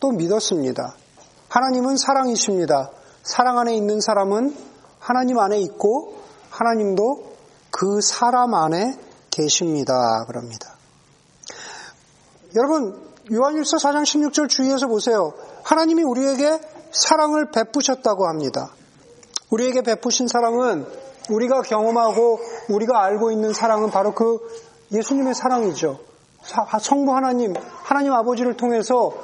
또 0.00 0.10
믿었습니다. 0.10 0.96
하나님은 1.48 1.98
사랑이십니다. 1.98 2.90
사랑 3.22 3.60
안에 3.60 3.76
있는 3.76 4.00
사람은 4.00 4.56
하나님 4.98 5.38
안에 5.38 5.60
있고 5.60 6.16
하나님도 6.50 7.32
그 7.70 8.00
사람 8.00 8.54
안에 8.54 8.98
계십니다. 9.34 10.24
그럽니다. 10.26 10.76
여러분, 12.56 13.02
요한일서 13.32 13.78
4장 13.78 14.02
16절 14.02 14.48
주의해서 14.48 14.86
보세요. 14.86 15.32
하나님이 15.64 16.04
우리에게 16.04 16.60
사랑을 16.92 17.50
베푸셨다고 17.50 18.28
합니다. 18.28 18.70
우리에게 19.50 19.82
베푸신 19.82 20.28
사랑은 20.28 20.86
우리가 21.30 21.62
경험하고 21.62 22.38
우리가 22.68 23.02
알고 23.02 23.32
있는 23.32 23.52
사랑은 23.52 23.90
바로 23.90 24.14
그 24.14 24.38
예수님의 24.92 25.34
사랑이죠. 25.34 25.98
성부 26.80 27.14
하나님, 27.14 27.54
하나님 27.82 28.12
아버지를 28.12 28.56
통해서 28.56 29.14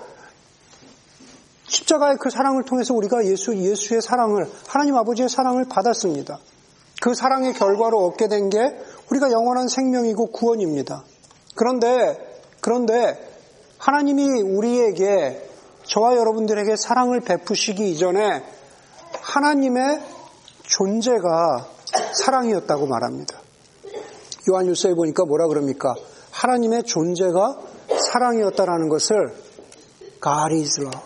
십자가의 1.68 2.16
그 2.18 2.30
사랑을 2.30 2.64
통해서 2.64 2.94
우리가 2.94 3.24
예수, 3.26 3.54
예수의 3.54 4.02
사랑을, 4.02 4.50
하나님 4.66 4.96
아버지의 4.96 5.28
사랑을 5.28 5.66
받았습니다. 5.66 6.38
그 7.00 7.14
사랑의 7.14 7.52
결과로 7.52 8.06
얻게 8.06 8.26
된 8.26 8.50
게 8.50 8.58
우리가 9.10 9.30
영원한 9.30 9.68
생명이고 9.68 10.28
구원입니다. 10.28 11.04
그런데, 11.54 12.42
그런데 12.60 13.18
하나님이 13.78 14.42
우리에게 14.42 15.48
저와 15.84 16.16
여러분들에게 16.16 16.76
사랑을 16.76 17.20
베푸시기 17.20 17.90
이전에 17.90 18.44
하나님의 19.20 20.00
존재가 20.62 21.66
사랑이었다고 22.24 22.86
말합니다. 22.86 23.40
요한일서에 24.48 24.94
보니까 24.94 25.24
뭐라 25.24 25.48
그럽니까? 25.48 25.94
하나님의 26.30 26.84
존재가 26.84 27.58
사랑이었다라는 28.12 28.88
것을 28.88 29.34
God 30.22 30.54
is 30.54 30.80
love. 30.80 31.00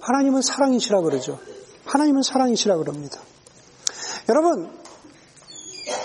하나님은 0.00 0.42
사랑이시라 0.42 1.00
그러죠. 1.02 1.38
하나님은 1.86 2.22
사랑이시라 2.22 2.76
그럽니다. 2.76 3.20
여러분, 4.28 4.70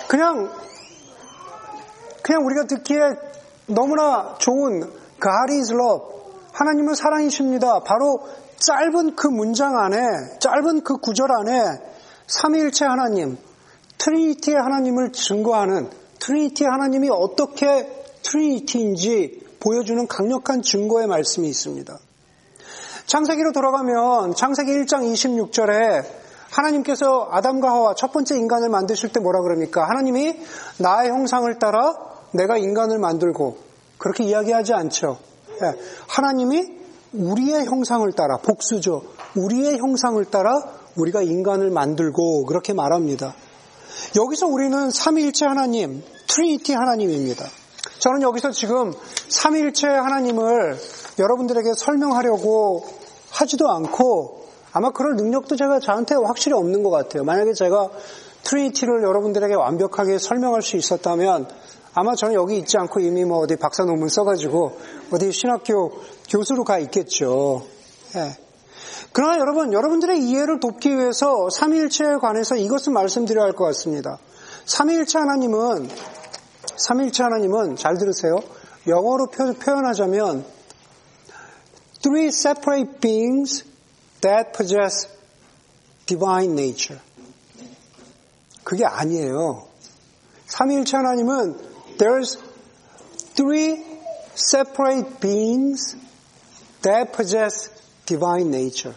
그냥 0.07 0.51
그냥 2.29 2.45
우리가 2.45 2.65
듣기에 2.65 2.99
너무나 3.65 4.35
좋은 4.37 4.81
God 4.81 5.51
is 5.51 5.73
love. 5.73 6.05
하나님은 6.51 6.93
사랑이십니다. 6.93 7.79
바로 7.79 8.21
짧은 8.57 9.15
그 9.15 9.25
문장 9.25 9.79
안에, 9.79 9.97
짧은 10.39 10.83
그 10.83 10.97
구절 10.97 11.31
안에 11.31 11.63
삼위일체 12.27 12.85
하나님, 12.85 13.35
Trinity의 13.97 14.57
하나님을 14.57 15.11
증거하는 15.11 15.89
Trinity의 16.19 16.69
하나님이 16.69 17.09
어떻게 17.09 18.03
Trinity인지 18.21 19.47
보여주는 19.59 20.05
강력한 20.05 20.61
증거의 20.61 21.07
말씀이 21.07 21.49
있습니다. 21.49 21.97
창세기로 23.07 23.53
돌아가면 23.53 24.35
창세기 24.35 24.71
1장 24.71 25.11
26절에 25.11 26.05
하나님께서 26.51 27.27
아담과 27.31 27.71
하와 27.71 27.95
첫 27.95 28.11
번째 28.11 28.35
인간을 28.35 28.69
만드실 28.69 29.11
때 29.11 29.19
뭐라 29.19 29.41
그럽니까? 29.41 29.87
하나님이 29.87 30.39
나의 30.77 31.09
형상을 31.09 31.57
따라 31.57 32.08
내가 32.33 32.57
인간을 32.57 32.99
만들고 32.99 33.57
그렇게 33.97 34.23
이야기하지 34.23 34.73
않죠. 34.73 35.17
예, 35.61 35.79
하나님이 36.07 36.79
우리의 37.13 37.65
형상을 37.65 38.09
따라 38.13 38.37
복수죠. 38.37 39.01
우리의 39.35 39.77
형상을 39.77 40.23
따라 40.25 40.63
우리가 40.95 41.21
인간을 41.21 41.69
만들고 41.71 42.45
그렇게 42.45 42.73
말합니다. 42.73 43.33
여기서 44.15 44.47
우리는 44.47 44.89
삼위일체 44.91 45.45
하나님, 45.45 46.03
Trinity 46.27 46.73
하나님입니다. 46.73 47.45
저는 47.99 48.21
여기서 48.21 48.51
지금 48.51 48.93
삼위일체 49.29 49.87
하나님을 49.87 50.77
여러분들에게 51.17 51.73
설명하려고 51.75 52.85
하지도 53.31 53.69
않고 53.69 54.39
아마 54.71 54.91
그럴 54.91 55.15
능력도 55.15 55.55
제가 55.55 55.79
저한테 55.79 56.15
확실히 56.15 56.55
없는 56.55 56.83
것 56.83 56.91
같아요. 56.91 57.23
만약에 57.23 57.53
제가 57.53 57.89
Trinity를 58.43 59.03
여러분들에게 59.03 59.53
완벽하게 59.55 60.17
설명할 60.17 60.61
수 60.61 60.77
있었다면 60.77 61.47
아마 61.99 62.15
저는 62.15 62.33
여기 62.33 62.57
있지 62.57 62.77
않고 62.77 63.01
이미 63.01 63.25
뭐 63.25 63.39
어디 63.39 63.57
박사 63.57 63.83
논문 63.83 64.07
써가지고 64.07 64.79
어디 65.11 65.33
신학교 65.33 65.91
교수로 66.29 66.63
가 66.63 66.79
있겠죠. 66.79 67.67
예. 68.15 68.37
그러나 69.11 69.37
여러분, 69.37 69.73
여러분들의 69.73 70.23
이해를 70.23 70.61
돕기 70.61 70.95
위해서 70.95 71.49
삼위일체에 71.49 72.15
관해서 72.21 72.55
이것을 72.55 72.93
말씀드려야 72.93 73.47
할 73.47 73.51
것 73.51 73.65
같습니다. 73.65 74.17
삼위일체 74.65 75.17
하나님은 75.17 75.89
삼위일체 76.77 77.21
하나님은 77.21 77.75
잘 77.75 77.97
들으세요. 77.97 78.37
영어로 78.87 79.27
표 79.27 79.43
현하자면 79.43 80.45
three 82.01 82.27
separate 82.27 83.01
beings 83.01 83.65
that 84.21 84.53
possess 84.55 85.09
divine 86.05 86.53
nature. 86.53 87.01
그게 88.63 88.85
아니에요. 88.85 89.67
삼위일체 90.47 90.95
하나님은 90.95 91.68
there's 91.99 92.35
three 93.35 93.83
separate 94.33 95.19
beings 95.19 95.95
that 96.81 97.13
possess 97.13 97.69
divine 98.05 98.49
nature. 98.49 98.95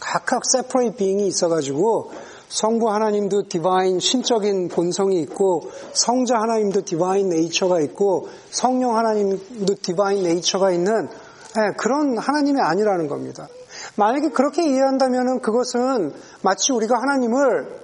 각각 0.00 0.42
separate 0.44 0.98
being이 0.98 1.26
있어가지고 1.28 2.12
성부 2.48 2.90
하나님도 2.90 3.48
divine 3.48 4.00
신적인 4.00 4.68
본성이 4.68 5.20
있고 5.22 5.70
성자 5.94 6.36
하나님도 6.36 6.84
divine 6.84 7.32
nature가 7.32 7.80
있고 7.80 8.28
성령 8.50 8.96
하나님도 8.96 9.76
divine 9.80 10.24
nature가 10.24 10.72
있는 10.72 11.08
네, 11.08 11.72
그런 11.78 12.18
하나님이 12.18 12.60
아니라는 12.60 13.08
겁니다. 13.08 13.48
만약에 13.96 14.30
그렇게 14.30 14.68
이해한다면 14.68 15.40
그것은 15.40 16.12
마치 16.42 16.72
우리가 16.72 16.96
하나님을 17.00 17.68
어, 17.70 17.83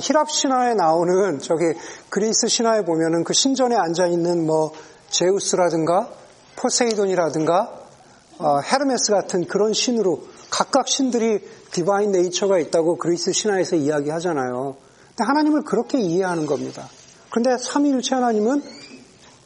히랍 0.00 0.30
신화에 0.30 0.74
나오는 0.74 1.38
저기 1.38 1.62
그리스 2.08 2.48
신화에 2.48 2.84
보면은 2.84 3.22
그 3.22 3.32
신전에 3.32 3.76
앉아 3.76 4.08
있는 4.08 4.44
뭐 4.44 4.72
제우스라든가 5.10 6.10
포세이돈이라든가 6.56 7.86
어, 8.38 8.60
헤르메스 8.60 9.12
같은 9.12 9.46
그런 9.46 9.72
신으로 9.72 10.24
각각 10.50 10.88
신들이 10.88 11.38
디바인 11.70 12.10
네이처가 12.10 12.58
있다고 12.58 12.96
그리스 12.96 13.32
신화에서 13.32 13.76
이야기하잖아요. 13.76 14.76
근데 15.08 15.24
하나님을 15.24 15.62
그렇게 15.62 15.98
이해하는 15.98 16.46
겁니다. 16.46 16.88
그런데 17.30 17.56
삼위일체 17.56 18.14
하나님은 18.16 18.62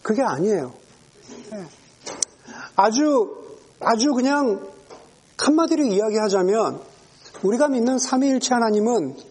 그게 0.02 0.22
아니에요. 0.22 0.72
예. 1.52 1.64
아주 2.76 3.36
아주 3.80 4.12
그냥 4.12 4.66
한마디로 5.36 5.84
이야기하자면 5.84 6.80
우리가 7.42 7.68
믿는 7.68 7.98
삼위일체 7.98 8.54
하나님은 8.54 9.29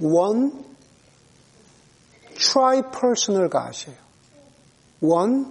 one 0.00 0.64
tri-personal 2.34 3.48
God이에요. 3.50 3.98
one 5.00 5.46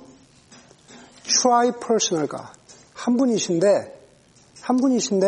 tri-personal 1.23 2.27
God. 2.29 2.57
한 2.93 3.17
분이신데 3.17 3.67
한 4.62 4.77
분이신데 4.77 5.27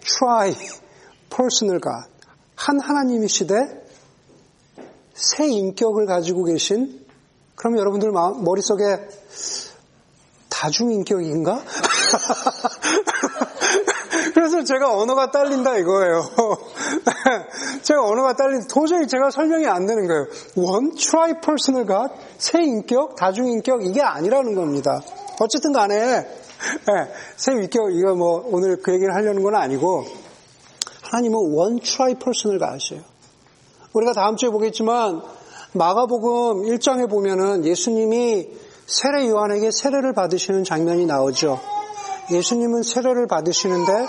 tri-personal 0.00 1.80
God. 1.80 2.08
한 2.54 2.80
하나님이시되 2.80 3.86
새 5.14 5.46
인격을 5.46 6.06
가지고 6.06 6.44
계신 6.44 7.04
그럼 7.54 7.78
여러분들 7.78 8.10
머릿속에 8.12 9.08
다중인격인가? 10.48 11.62
그래서 14.36 14.62
제가 14.62 14.94
언어가 14.94 15.30
딸린다 15.30 15.78
이거예요. 15.78 16.22
제가 17.80 18.04
언어가 18.04 18.34
딸린 18.34 18.66
도저히 18.68 19.06
제가 19.06 19.30
설명이 19.30 19.66
안 19.66 19.86
되는 19.86 20.06
거예요. 20.06 20.26
one 20.56 20.94
tri-personal 20.94 21.86
God, 21.86 22.10
세 22.36 22.62
인격, 22.62 23.16
다중 23.16 23.46
인격 23.46 23.82
이게 23.82 24.02
아니라는 24.02 24.54
겁니다. 24.54 25.00
어쨌든 25.40 25.72
간에 25.72 25.96
네, 25.96 27.12
세 27.38 27.52
인격 27.52 27.94
이거 27.94 28.14
뭐 28.14 28.46
오늘 28.52 28.76
그 28.82 28.92
얘기를 28.92 29.14
하려는 29.14 29.42
건 29.42 29.54
아니고 29.54 30.04
하나님은 31.00 31.54
one 31.54 31.80
tri-personal 31.80 32.58
God이에요. 32.58 33.02
우리가 33.94 34.12
다음 34.12 34.36
주에 34.36 34.50
보겠지만 34.50 35.22
마가복음 35.72 36.64
1장에 36.64 37.08
보면은 37.08 37.64
예수님이 37.64 38.50
세례 38.84 39.30
요한에게 39.30 39.70
세례를 39.70 40.12
받으시는 40.12 40.64
장면이 40.64 41.06
나오죠. 41.06 41.75
예수님은 42.30 42.82
세례를 42.82 43.26
받으시는데 43.26 44.06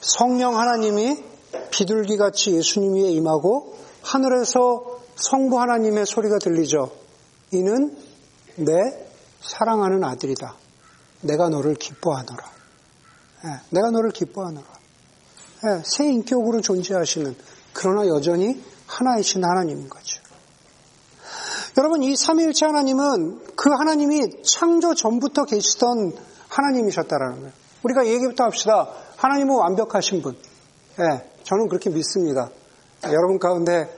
성령 0.00 0.58
하나님이 0.58 1.24
비둘기 1.70 2.16
같이 2.16 2.52
예수님 2.52 2.94
위에 2.94 3.10
임하고 3.10 3.76
하늘에서 4.02 5.00
성부 5.16 5.58
하나님의 5.60 6.06
소리가 6.06 6.38
들리죠. 6.38 6.92
이는 7.52 7.96
내 8.56 8.72
사랑하는 9.40 10.04
아들이다. 10.04 10.54
내가 11.22 11.48
너를 11.48 11.74
기뻐하노라. 11.74 12.44
네, 13.44 13.50
내가 13.70 13.90
너를 13.90 14.10
기뻐하노라. 14.10 14.66
네, 15.64 15.82
새 15.84 16.04
인격으로 16.04 16.60
존재하시는 16.60 17.34
그러나 17.72 18.06
여전히 18.06 18.62
하나이신 18.86 19.44
하나님인 19.44 19.88
거죠. 19.88 20.20
여러분 21.78 22.02
이 22.02 22.16
삼위일체 22.16 22.64
하나님은 22.66 23.54
그 23.56 23.70
하나님이 23.70 24.42
창조 24.42 24.94
전부터 24.94 25.44
계시던 25.44 26.14
하나님이셨다라는 26.56 27.36
거예요. 27.40 27.52
우리가 27.82 28.06
얘기부터 28.06 28.44
합시다. 28.44 28.88
하나님은 29.16 29.54
완벽하신 29.54 30.22
분. 30.22 30.36
예, 30.98 31.30
저는 31.44 31.68
그렇게 31.68 31.90
믿습니다. 31.90 32.50
여러분 33.04 33.38
가운데 33.38 33.88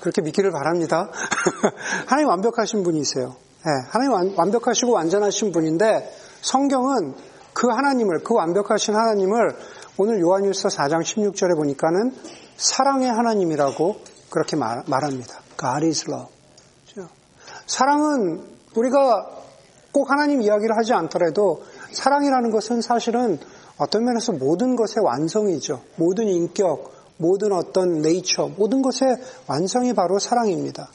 그렇게 0.00 0.22
믿기를 0.22 0.50
바랍니다. 0.50 1.10
하나님 2.06 2.28
완벽하신 2.28 2.82
분이세요. 2.82 3.36
예, 3.66 3.70
하나님 3.90 4.38
완벽하시고 4.38 4.92
완전하신 4.92 5.52
분인데 5.52 6.12
성경은 6.40 7.14
그 7.52 7.68
하나님을 7.68 8.22
그 8.24 8.34
완벽하신 8.34 8.94
하나님을 8.94 9.56
오늘 9.98 10.20
요한일서 10.20 10.68
4장 10.68 11.02
16절에 11.02 11.56
보니까는 11.56 12.14
사랑의 12.56 13.10
하나님이라고 13.10 13.96
그렇게 14.30 14.56
말, 14.56 14.84
합니다 14.86 15.40
God 15.58 15.86
is 15.86 16.04
love. 16.08 16.38
사랑은 17.66 18.44
우리가 18.74 19.37
꼭 19.92 20.10
하나님 20.10 20.42
이야기를 20.42 20.76
하지 20.76 20.92
않더라도 20.92 21.62
사랑이라는 21.92 22.50
것은 22.50 22.80
사실은 22.82 23.38
어떤 23.78 24.04
면에서 24.04 24.32
모든 24.32 24.76
것의 24.76 25.04
완성이죠. 25.04 25.82
모든 25.96 26.28
인격, 26.28 26.92
모든 27.16 27.52
어떤 27.52 28.00
네이처, 28.00 28.52
모든 28.56 28.82
것의 28.82 29.16
완성이 29.46 29.92
바로 29.92 30.18
사랑입니다. 30.18 30.88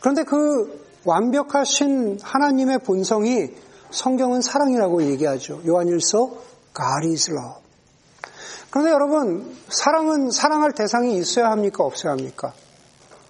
그런데 0.00 0.24
그 0.24 0.86
완벽하신 1.04 2.18
하나님의 2.22 2.80
본성이 2.80 3.50
성경은 3.90 4.42
사랑이라고 4.42 5.02
얘기하죠. 5.04 5.62
요한일서 5.66 6.28
God 6.76 7.08
is 7.08 7.30
love. 7.30 7.62
그런데 8.70 8.92
여러분, 8.92 9.56
사랑은 9.68 10.30
사랑할 10.30 10.72
대상이 10.72 11.16
있어야 11.16 11.50
합니까? 11.50 11.84
없어야 11.84 12.12
합니까? 12.12 12.52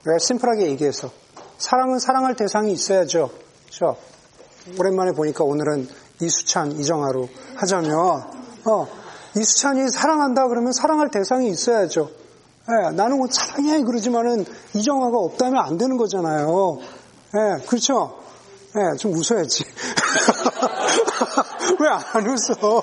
왜 0.05 0.19
심플하게 0.19 0.67
얘기해서 0.71 1.11
사랑은 1.59 1.99
사랑할 1.99 2.35
대상이 2.35 2.73
있어야죠. 2.73 3.31
그렇죠? 3.67 3.97
오랜만에 4.79 5.13
보니까 5.13 5.45
오늘은 5.45 5.89
이수찬, 6.21 6.73
이정아로 6.73 7.29
하자면, 7.57 7.95
어, 8.65 8.89
이수찬이 9.37 9.91
사랑한다 9.91 10.49
그러면 10.49 10.73
사랑할 10.73 11.11
대상이 11.11 11.49
있어야죠. 11.51 12.11
예, 12.71 12.91
나는 12.91 13.17
뭐 13.19 13.27
사랑해 13.31 13.83
그러지만은 13.83 14.45
이정아가 14.75 15.17
없다면 15.17 15.65
안 15.65 15.79
되는 15.79 15.97
거잖아요. 15.97 16.79
예, 17.35 17.65
그렇죠? 17.67 18.19
예, 18.77 18.97
좀 18.99 19.15
웃어야지. 19.15 19.65
왜 21.81 21.89
안 21.89 22.27
웃어? 22.27 22.83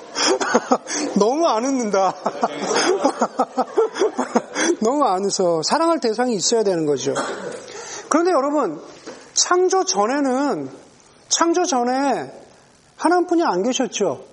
너무 1.18 1.46
안 1.46 1.64
웃는다. 1.64 2.14
너무 4.82 5.04
안 5.04 5.24
웃어. 5.24 5.62
사랑할 5.62 6.00
대상이 6.00 6.34
있어야 6.34 6.64
되는 6.64 6.84
거죠. 6.86 7.14
그런데 8.08 8.32
여러분, 8.32 8.80
창조 9.34 9.84
전에는, 9.84 10.70
창조 11.28 11.64
전에 11.64 12.30
하나님뿐이 12.96 13.42
안 13.44 13.62
계셨죠. 13.62 14.24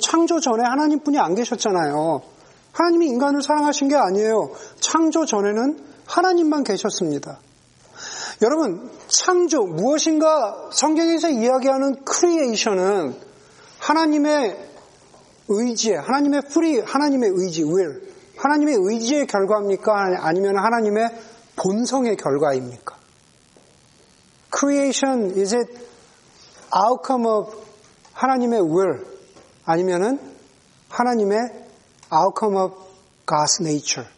창조 0.00 0.40
전에 0.40 0.62
하나님뿐이 0.62 1.18
안 1.18 1.34
계셨잖아요. 1.34 2.22
하나님이 2.72 3.06
인간을 3.06 3.42
사랑하신 3.42 3.88
게 3.88 3.96
아니에요. 3.96 4.52
창조 4.80 5.26
전에는 5.26 5.78
하나님만 6.06 6.64
계셨습니다. 6.64 7.38
여러분, 8.42 8.90
창조, 9.08 9.62
무엇인가 9.62 10.70
성경에서 10.72 11.30
이야기하는 11.30 12.04
creation은 12.04 13.14
하나님의 13.78 14.68
의지에, 15.48 15.96
하나님의 15.96 16.42
free, 16.50 16.80
하나님의 16.80 17.30
의지, 17.34 17.62
will, 17.62 18.02
하나님의 18.36 18.76
의지의 18.78 19.26
결과입니까? 19.26 19.92
아니면 20.20 20.56
하나님의 20.56 21.10
본성의 21.56 22.16
결과입니까? 22.16 22.96
Creation 24.58 25.38
is 25.38 25.54
it 25.54 25.91
outcome 26.74 27.26
of 27.26 27.56
하나님의 28.12 28.60
will 28.60 29.04
아니면은 29.64 30.18
하나님의 30.88 31.38
outcome 32.12 32.58
of 32.58 32.74
God's 33.26 33.60
nature. 33.60 34.08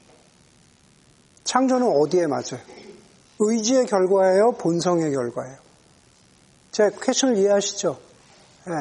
창조는 1.45 1.87
어디에 1.87 2.27
맞아요? 2.27 2.61
의지의 3.39 3.87
결과예요? 3.87 4.53
본성의 4.53 5.13
결과예요? 5.13 5.57
제 6.73 6.91
퀘션을 7.01 7.37
이해하시죠? 7.37 7.99
네. 8.67 8.73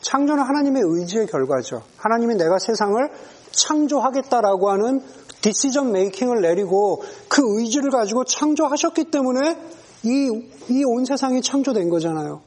창조는 0.00 0.42
하나님의 0.42 0.82
의지의 0.84 1.26
결과죠. 1.26 1.82
하나님이 1.96 2.34
내가 2.34 2.58
세상을 2.58 3.10
창조하겠다라고 3.52 4.70
하는 4.70 5.02
디시전 5.40 5.92
메이킹을 5.92 6.42
내리고 6.42 7.02
그 7.28 7.42
의지를 7.58 7.90
가지고 7.90 8.24
창조하셨기 8.24 9.10
때문에 9.10 9.56
이, 10.02 10.28
이 10.68 10.84
온 10.84 11.04
세상이 11.04 11.40
창조된 11.40 11.88
거잖아요. 11.88 12.42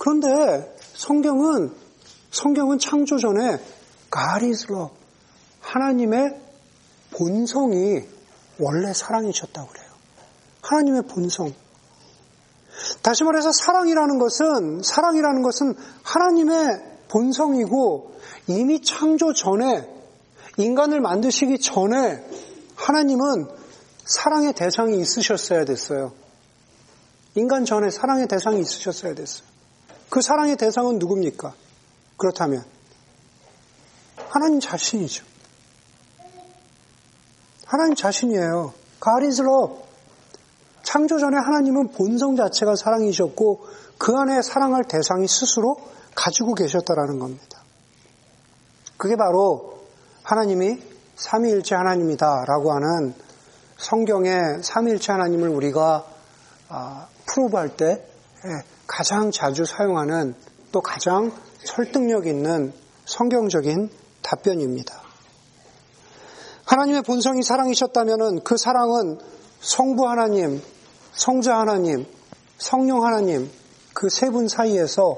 그런데 0.00 0.74
성경은, 0.94 1.72
성경은 2.30 2.78
창조 2.78 3.18
전에 3.18 3.60
love. 4.70 4.88
하나님의 5.60 6.40
본성이 7.10 8.00
원래 8.58 8.94
사랑이셨다고 8.94 9.68
그래요. 9.68 9.86
하나님의 10.62 11.02
본성. 11.02 11.52
다시 13.02 13.24
말해서 13.24 13.52
사랑이라는 13.52 14.18
것은, 14.18 14.82
사랑이라는 14.82 15.42
것은 15.42 15.74
하나님의 16.02 16.66
본성이고 17.08 18.14
이미 18.46 18.80
창조 18.80 19.34
전에 19.34 19.86
인간을 20.56 21.00
만드시기 21.00 21.60
전에 21.60 22.24
하나님은 22.74 23.48
사랑의 24.06 24.54
대상이 24.54 24.98
있으셨어야 24.98 25.66
됐어요. 25.66 26.12
인간 27.34 27.66
전에 27.66 27.90
사랑의 27.90 28.28
대상이 28.28 28.60
있으셨어야 28.60 29.14
됐어요. 29.14 29.59
그 30.10 30.20
사랑의 30.20 30.56
대상은 30.56 30.98
누굽니까? 30.98 31.54
그렇다면 32.16 32.64
하나님 34.28 34.60
자신이죠. 34.60 35.24
하나님 37.64 37.94
자신이에요. 37.94 38.74
Love. 39.06 39.76
창조 40.82 41.18
전에 41.18 41.36
하나님은 41.36 41.92
본성 41.92 42.36
자체가 42.36 42.74
사랑이셨고 42.74 43.64
그 43.96 44.16
안에 44.16 44.42
사랑할 44.42 44.84
대상이 44.84 45.28
스스로 45.28 45.76
가지고 46.14 46.54
계셨다라는 46.54 47.18
겁니다. 47.18 47.62
그게 48.96 49.16
바로 49.16 49.84
하나님이 50.22 50.82
삼위일체 51.16 51.74
하나님이다라고 51.74 52.72
하는 52.72 53.14
성경의 53.78 54.62
삼위일체 54.62 55.12
하나님을 55.12 55.48
우리가 55.48 56.04
아, 56.68 57.06
프로브할 57.26 57.76
때 57.76 58.04
예, 58.44 58.62
가장 58.90 59.30
자주 59.30 59.64
사용하는 59.64 60.34
또 60.72 60.80
가장 60.80 61.32
설득력 61.64 62.26
있는 62.26 62.72
성경적인 63.04 63.88
답변입니다. 64.20 65.00
하나님의 66.64 67.02
본성이 67.02 67.44
사랑이셨다면 67.44 68.42
그 68.42 68.56
사랑은 68.56 69.20
성부 69.60 70.08
하나님, 70.08 70.60
성자 71.12 71.56
하나님, 71.56 72.04
성령 72.58 73.04
하나님 73.04 73.48
그 73.94 74.08
세 74.08 74.30
분 74.30 74.48
사이에서 74.48 75.16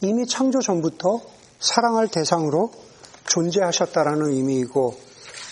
이미 0.00 0.26
창조 0.26 0.60
전부터 0.60 1.20
사랑할 1.60 2.08
대상으로 2.08 2.72
존재하셨다라는 3.28 4.32
의미이고 4.32 4.94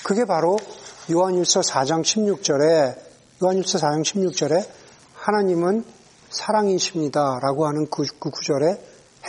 그게 0.04 0.24
바로 0.24 0.58
요한일서 1.10 1.60
4장 1.60 2.02
16절에 2.02 2.98
요한일서 3.42 3.78
4장 3.78 4.02
16절에 4.02 4.66
하나님은 5.14 6.01
사랑이십니다 6.32 7.38
라고 7.40 7.66
하는 7.66 7.86
그, 7.90 8.04
그 8.18 8.30
구절의 8.30 8.80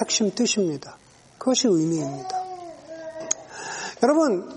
핵심 0.01 0.33
뜻입니다. 0.33 0.97
그것이 1.37 1.67
의미입니다. 1.67 2.43
여러분 4.01 4.49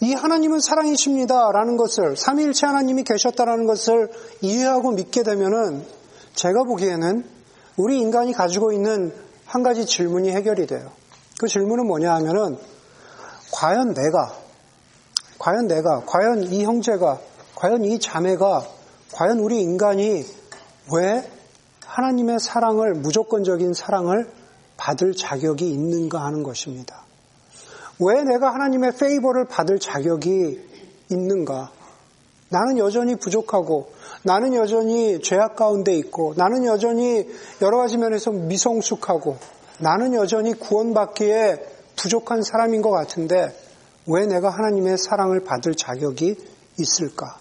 이 0.00 0.12
하나님은 0.12 0.60
사랑이십니다라는 0.60 1.76
것을 1.76 2.16
삼위일체 2.16 2.66
하나님이 2.66 3.04
계셨다라는 3.04 3.66
것을 3.66 4.10
이해하고 4.42 4.92
믿게 4.92 5.22
되면은 5.22 5.86
제가 6.34 6.64
보기에는 6.64 7.24
우리 7.76 7.98
인간이 7.98 8.32
가지고 8.32 8.72
있는 8.72 9.14
한 9.46 9.62
가지 9.62 9.86
질문이 9.86 10.30
해결이 10.30 10.66
돼요. 10.66 10.90
그 11.38 11.48
질문은 11.48 11.86
뭐냐 11.86 12.14
하면은 12.16 12.58
과연 13.52 13.94
내가 13.94 14.34
과연 15.38 15.66
내가 15.66 16.04
과연 16.04 16.42
이 16.44 16.64
형제가 16.64 17.20
과연 17.54 17.84
이 17.84 17.98
자매가 17.98 18.66
과연 19.12 19.38
우리 19.38 19.60
인간이 19.60 20.24
왜 20.92 21.35
하나님의 21.96 22.40
사랑을 22.40 22.92
무조건적인 22.92 23.72
사랑을 23.72 24.30
받을 24.76 25.14
자격이 25.14 25.66
있는가 25.66 26.22
하는 26.22 26.42
것입니다. 26.42 27.04
왜 27.98 28.22
내가 28.22 28.52
하나님의 28.52 28.92
페이버를 29.00 29.46
받을 29.46 29.78
자격이 29.78 30.60
있는가? 31.10 31.72
나는 32.50 32.76
여전히 32.76 33.16
부족하고, 33.16 33.90
나는 34.22 34.52
여전히 34.52 35.22
죄악 35.22 35.56
가운데 35.56 35.96
있고, 35.96 36.34
나는 36.36 36.66
여전히 36.66 37.26
여러 37.62 37.78
가지 37.78 37.96
면에서 37.96 38.30
미성숙하고, 38.30 39.38
나는 39.78 40.12
여전히 40.12 40.52
구원받기에 40.52 41.56
부족한 41.96 42.42
사람인 42.42 42.82
것 42.82 42.90
같은데, 42.90 43.58
왜 44.06 44.26
내가 44.26 44.50
하나님의 44.50 44.98
사랑을 44.98 45.40
받을 45.44 45.74
자격이 45.74 46.36
있을까? 46.78 47.38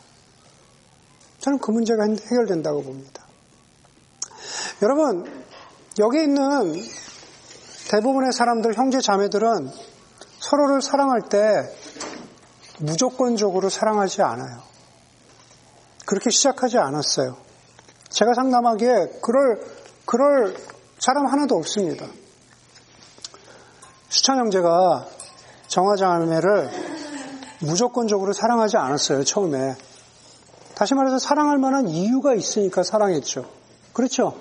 저는 1.40 1.60
그 1.60 1.72
문제가 1.72 2.06
해결된다고 2.06 2.84
봅니다. 2.84 3.25
여러분, 4.82 5.26
여기 6.00 6.22
있는 6.24 6.74
대부분의 7.90 8.32
사람들, 8.34 8.76
형제 8.76 9.00
자매들은 9.00 9.70
서로를 10.40 10.82
사랑할 10.82 11.22
때 11.30 11.64
무조건적으로 12.80 13.70
사랑하지 13.70 14.22
않아요. 14.22 14.62
그렇게 16.06 16.30
시작하지 16.30 16.78
않았어요. 16.78 17.38
제가 18.10 18.34
상담하기에 18.34 19.20
그럴, 19.22 19.62
그럴 20.06 20.56
사람 21.00 21.26
하나도 21.28 21.56
없습니다. 21.56 22.06
수찬 24.10 24.38
형제가 24.38 25.08
정화자매를 25.68 26.70
무조건적으로 27.62 28.34
사랑하지 28.34 28.78
않았어요, 28.78 29.24
처음에. 29.24 29.76
다시 30.76 30.94
말해서 30.94 31.20
사랑할 31.20 31.58
만한 31.58 31.88
이유가 31.88 32.34
있으니까 32.34 32.84
사랑했죠. 32.84 33.46
그렇죠? 33.96 34.36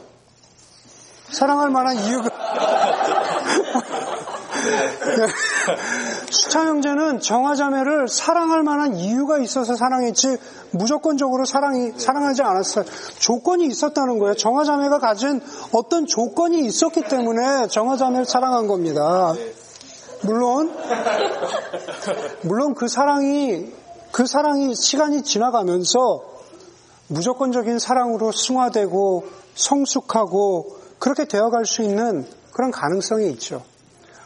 사랑할 1.31 1.71
만한 1.71 1.97
이유가. 1.97 2.29
수찬 6.29 6.67
형제는 6.67 7.21
정화자매를 7.21 8.09
사랑할 8.09 8.64
만한 8.64 8.97
이유가 8.97 9.38
있어서 9.38 9.77
사랑했지 9.77 10.38
무조건적으로 10.73 11.45
사랑이 11.45 11.93
사랑하지 11.97 12.43
않았어요. 12.43 12.85
조건이 13.21 13.67
있었다는 13.67 14.19
거예요. 14.19 14.35
정화자매가 14.35 14.99
가진 14.99 15.40
어떤 15.73 16.07
조건이 16.07 16.67
있었기 16.67 17.03
때문에 17.03 17.69
정화자매를 17.69 18.25
사랑한 18.25 18.67
겁니다. 18.67 19.35
물론 20.23 20.77
물론 22.43 22.75
그 22.75 22.88
사랑이 22.88 23.73
그 24.11 24.27
사랑이 24.27 24.75
시간이 24.75 25.23
지나가면서 25.23 26.34
무조건적인 27.09 27.79
사랑으로 27.79 28.33
승화되고 28.33 29.25
성숙하고 29.55 30.79
그렇게 30.99 31.27
되어갈 31.27 31.67
수 31.67 31.83
있는 31.83 32.27
그런 32.53 32.71
가능성이 32.71 33.31
있죠. 33.33 33.62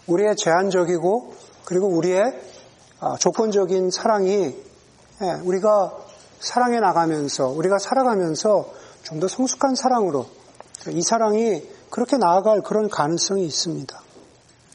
우리의 0.06 0.36
제한적이고 0.36 1.34
그리고 1.64 1.88
우리의 1.88 2.22
아, 3.00 3.16
조건적인 3.16 3.90
사랑이 3.90 4.56
예, 5.20 5.32
우리가 5.44 5.96
사랑해 6.40 6.80
나가면서 6.80 7.48
우리가 7.48 7.78
살아가면서 7.78 8.70
좀 9.02 9.20
더 9.20 9.28
성숙한 9.28 9.74
사랑으로 9.74 10.26
이 10.90 11.02
사랑이 11.02 11.66
그렇게 11.88 12.18
나아갈 12.18 12.60
그런 12.60 12.90
가능성이 12.90 13.46
있습니다. 13.46 13.98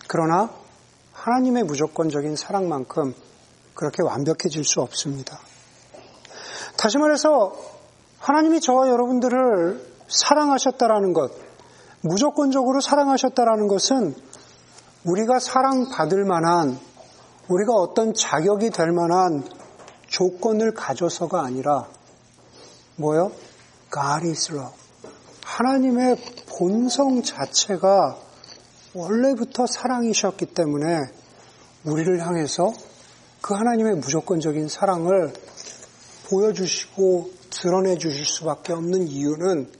그러나 0.07 0.49
하나님의 1.11 1.63
무조건적인 1.63 2.35
사랑만큼 2.35 3.13
그렇게 3.75 4.01
완벽해질 4.01 4.65
수 4.65 4.81
없습니다. 4.81 5.39
다시 6.77 6.97
말해서 6.97 7.53
하나님이 8.23 8.61
저와 8.61 8.87
여러분들을 8.87 9.85
사랑하셨다라는 10.07 11.11
것, 11.11 11.33
무조건적으로 11.99 12.79
사랑하셨다라는 12.79 13.67
것은 13.67 14.15
우리가 15.03 15.39
사랑받을 15.39 16.23
만한 16.23 16.79
우리가 17.49 17.73
어떤 17.73 18.13
자격이 18.13 18.69
될 18.69 18.93
만한 18.93 19.43
조건을 20.07 20.73
가져서가 20.73 21.43
아니라 21.43 21.89
뭐요? 22.95 23.33
God 23.93 24.29
is 24.29 24.53
love. 24.53 24.73
하나님의 25.43 26.15
본성 26.57 27.23
자체가 27.23 28.15
원래부터 28.93 29.65
사랑이셨기 29.67 30.45
때문에 30.45 30.97
우리를 31.83 32.25
향해서 32.25 32.71
그 33.41 33.53
하나님의 33.53 33.95
무조건적인 33.95 34.69
사랑을 34.69 35.33
보여주시고 36.29 37.42
드러내 37.53 37.97
주실 37.97 38.25
수밖에 38.25 38.73
없는 38.73 39.07
이유는 39.07 39.71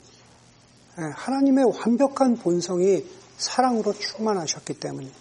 하나님의 0.96 1.66
완벽한 1.66 2.38
본성이 2.38 3.04
사랑으로 3.38 3.94
충만하셨기 3.94 4.76
때문입니다. 4.80 5.20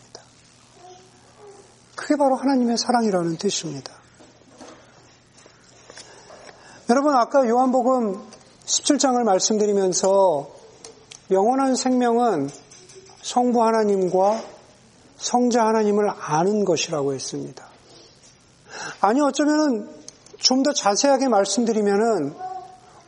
그게 1.96 2.16
바로 2.16 2.36
하나님의 2.36 2.76
사랑이라는 2.76 3.38
뜻입니다. 3.38 3.94
여러분, 6.90 7.14
아까 7.14 7.48
요한복음 7.48 8.20
17장을 8.66 9.22
말씀드리면서 9.24 10.50
영원한 11.30 11.74
생명은 11.74 12.50
성부 13.22 13.64
하나님과 13.64 14.42
성자 15.16 15.64
하나님을 15.64 16.10
아는 16.10 16.64
것이라고 16.64 17.14
했습니다. 17.14 17.66
아니, 19.00 19.22
어쩌면 19.22 20.01
좀 20.42 20.64
더 20.64 20.72
자세하게 20.72 21.28
말씀드리면은 21.28 22.34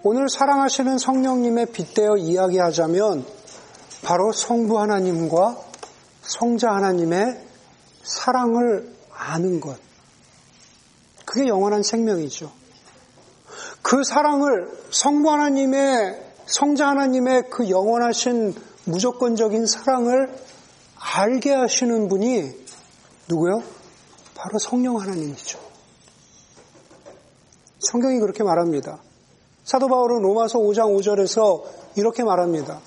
오늘 0.05 0.29
사랑하시는 0.29 0.99
성령님의 0.99 1.67
빗대어 1.67 2.17
이야기하자면 2.17 3.27
바로 4.03 4.33
성부 4.33 4.79
하나님과 4.79 5.59
성자 6.23 6.71
하나님의 6.71 7.41
사랑을 8.05 8.95
아는 9.13 9.61
것. 9.61 9.79
그게 11.25 11.49
영원한 11.49 11.83
생명이죠. 11.83 12.53
그 13.83 14.05
사랑을 14.05 14.71
성부 14.91 15.31
하나님의 15.31 16.23
성자 16.47 16.87
하나님의 16.89 17.51
그 17.51 17.69
영원하신 17.69 18.55
무조건적인 18.85 19.67
사랑을 19.67 20.33
알게 20.99 21.53
하시는 21.53 22.09
분이 22.09 22.53
누구요? 23.29 23.63
바로 24.35 24.59
성령 24.59 25.01
하나님이죠. 25.01 25.74
성경이 27.85 28.19
그렇게 28.19 28.43
말합니다. 28.43 28.99
사도 29.65 29.89
바울은 29.89 30.23
로마서 30.23 30.59
5장 30.59 30.97
5절에서 30.99 31.65
이렇게 31.97 32.25
말합니다. 32.25 32.81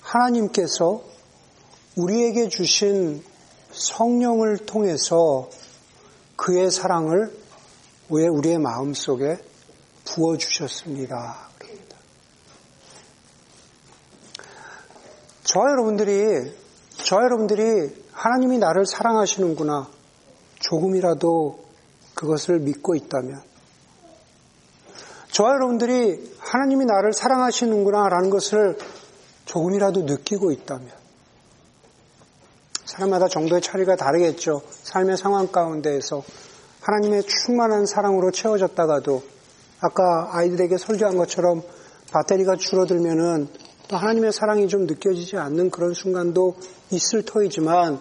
하나님께서 0.00 1.02
우리에게 1.96 2.48
주신 2.48 3.22
성령을 3.72 4.58
통해서 4.58 5.48
그의 6.36 6.70
사랑을 6.70 7.36
우리의 8.08 8.58
마음 8.58 8.94
속에 8.94 9.38
부어 10.04 10.36
주셨습니다. 10.36 11.48
저 15.44 15.60
여러분들이 15.60 16.52
저 17.04 17.16
여러분들이 17.16 18.04
하나님이 18.12 18.58
나를 18.58 18.84
사랑하시는구나 18.86 19.88
조금이라도 20.60 21.67
그것을 22.18 22.58
믿고 22.58 22.96
있다면, 22.96 23.40
저와 25.30 25.50
여러분들이 25.50 26.34
하나님이 26.38 26.84
나를 26.84 27.12
사랑하시는구나 27.12 28.08
라는 28.08 28.28
것을 28.28 28.76
조금이라도 29.44 30.02
느끼고 30.02 30.50
있다면, 30.50 30.90
사람마다 32.84 33.28
정도의 33.28 33.60
차이가 33.60 33.94
다르겠죠. 33.94 34.62
삶의 34.82 35.16
상황 35.16 35.46
가운데에서 35.52 36.24
하나님의 36.80 37.22
충만한 37.24 37.86
사랑으로 37.86 38.32
채워졌다가도 38.32 39.22
아까 39.80 40.30
아이들에게 40.32 40.76
설교한 40.76 41.16
것처럼 41.16 41.62
배터리가 42.12 42.56
줄어들면은 42.56 43.48
또 43.86 43.96
하나님의 43.96 44.32
사랑이 44.32 44.66
좀 44.66 44.86
느껴지지 44.86 45.36
않는 45.36 45.70
그런 45.70 45.94
순간도 45.94 46.56
있을 46.90 47.24
터이지만 47.24 48.00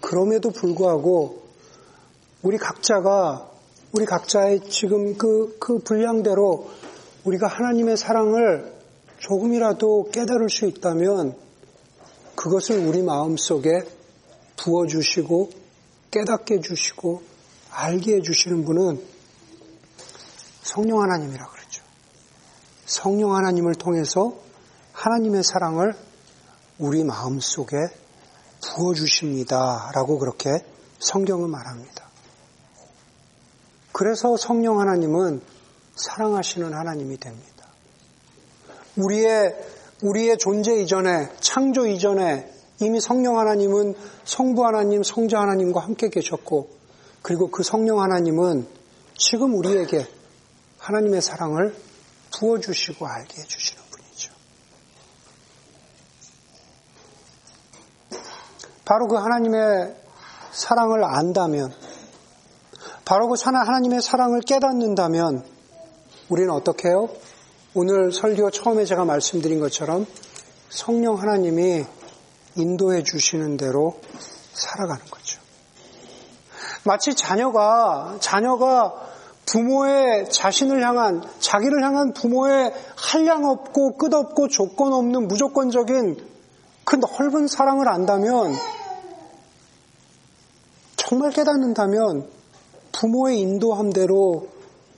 그럼에도 0.00 0.50
불구하고 0.50 1.42
우리 2.42 2.58
각자가 2.58 3.55
우리 3.92 4.04
각자의 4.04 4.68
지금 4.68 5.16
그, 5.16 5.56
그 5.58 5.78
분량대로 5.78 6.70
우리가 7.24 7.46
하나님의 7.46 7.96
사랑을 7.96 8.72
조금이라도 9.18 10.10
깨달을 10.12 10.50
수 10.50 10.66
있다면 10.66 11.36
그것을 12.34 12.86
우리 12.86 13.02
마음 13.02 13.36
속에 13.36 13.70
부어주시고 14.56 15.50
깨닫게 16.10 16.56
해주시고 16.56 17.22
알게 17.70 18.16
해주시는 18.16 18.64
분은 18.64 19.02
성령 20.62 21.00
하나님이라 21.02 21.46
그러죠. 21.46 21.82
성령 22.84 23.34
하나님을 23.34 23.74
통해서 23.74 24.36
하나님의 24.92 25.42
사랑을 25.44 25.94
우리 26.78 27.04
마음 27.04 27.40
속에 27.40 27.76
부어주십니다. 28.62 29.92
라고 29.94 30.18
그렇게 30.18 30.50
성경은 30.98 31.50
말합니다. 31.50 32.05
그래서 33.98 34.36
성령 34.36 34.78
하나님은 34.78 35.40
사랑하시는 35.94 36.74
하나님이 36.74 37.16
됩니다. 37.16 37.66
우리의, 38.94 39.56
우리의 40.02 40.36
존재 40.36 40.74
이전에, 40.82 41.30
창조 41.40 41.86
이전에 41.86 42.46
이미 42.82 43.00
성령 43.00 43.38
하나님은 43.38 43.94
성부 44.26 44.66
하나님, 44.66 45.02
성자 45.02 45.40
하나님과 45.40 45.80
함께 45.80 46.10
계셨고, 46.10 46.68
그리고 47.22 47.50
그 47.50 47.62
성령 47.62 48.02
하나님은 48.02 48.68
지금 49.16 49.54
우리에게 49.54 50.06
하나님의 50.76 51.22
사랑을 51.22 51.74
부어 52.38 52.60
주시고 52.60 53.06
알게 53.06 53.40
해 53.40 53.46
주시는 53.46 53.82
분이죠. 53.92 54.32
바로 58.84 59.08
그 59.08 59.16
하나님의 59.16 59.96
사랑을 60.52 61.02
안다면, 61.02 61.85
바로 63.06 63.28
그 63.28 63.36
하나님의 63.40 64.02
사랑을 64.02 64.40
깨닫는다면, 64.40 65.44
우리는 66.28 66.50
어떻게 66.50 66.88
해요? 66.88 67.08
오늘 67.72 68.10
설교 68.12 68.50
처음에 68.50 68.84
제가 68.84 69.04
말씀드린 69.04 69.60
것처럼 69.60 70.06
성령 70.70 71.14
하나님이 71.14 71.84
인도해 72.56 73.04
주시는 73.04 73.58
대로 73.58 74.00
살아가는 74.54 75.04
거죠. 75.06 75.40
마치 76.82 77.14
자녀가, 77.14 78.16
자녀가 78.18 78.92
부모의 79.46 80.28
자신을 80.28 80.84
향한, 80.84 81.22
자기를 81.38 81.84
향한 81.84 82.12
부모의 82.12 82.74
한량 82.96 83.44
없고 83.44 83.98
끝없고 83.98 84.48
조건 84.48 84.92
없는 84.92 85.28
무조건적인 85.28 86.26
그 86.84 86.96
넓은 86.96 87.46
사랑을 87.46 87.88
안다면, 87.88 88.52
정말 90.96 91.30
깨닫는다면 91.30 92.35
부모의 92.96 93.40
인도함대로 93.40 94.48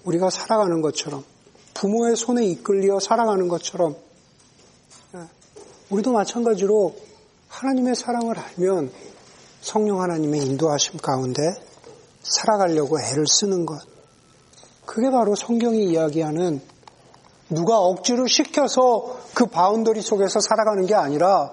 우리가 0.05 0.31
살아가는 0.31 0.81
것처럼, 0.81 1.25
부모의 1.75 2.15
손에 2.15 2.45
이끌려 2.45 3.01
살아가는 3.01 3.49
것처럼, 3.49 3.97
예, 5.17 5.21
우리도 5.91 6.13
마찬가지로 6.13 6.95
하나님의 7.49 7.97
사랑을 7.97 8.39
알면 8.39 8.93
성령 9.61 10.01
하나님의 10.01 10.43
인도하심 10.47 10.99
가운데 10.99 11.43
살아가려고 12.23 13.01
애를 13.01 13.27
쓰는 13.27 13.67
것. 13.67 13.81
그게 14.87 15.11
바로 15.11 15.35
성경이 15.35 15.85
이야기하는 15.91 16.61
누가 17.51 17.79
억지로 17.79 18.29
시켜서 18.29 19.19
그 19.35 19.47
boundary 19.47 20.03
속에서 20.03 20.41
살아가는 20.41 20.87
게 20.87 20.95
아니라 20.95 21.51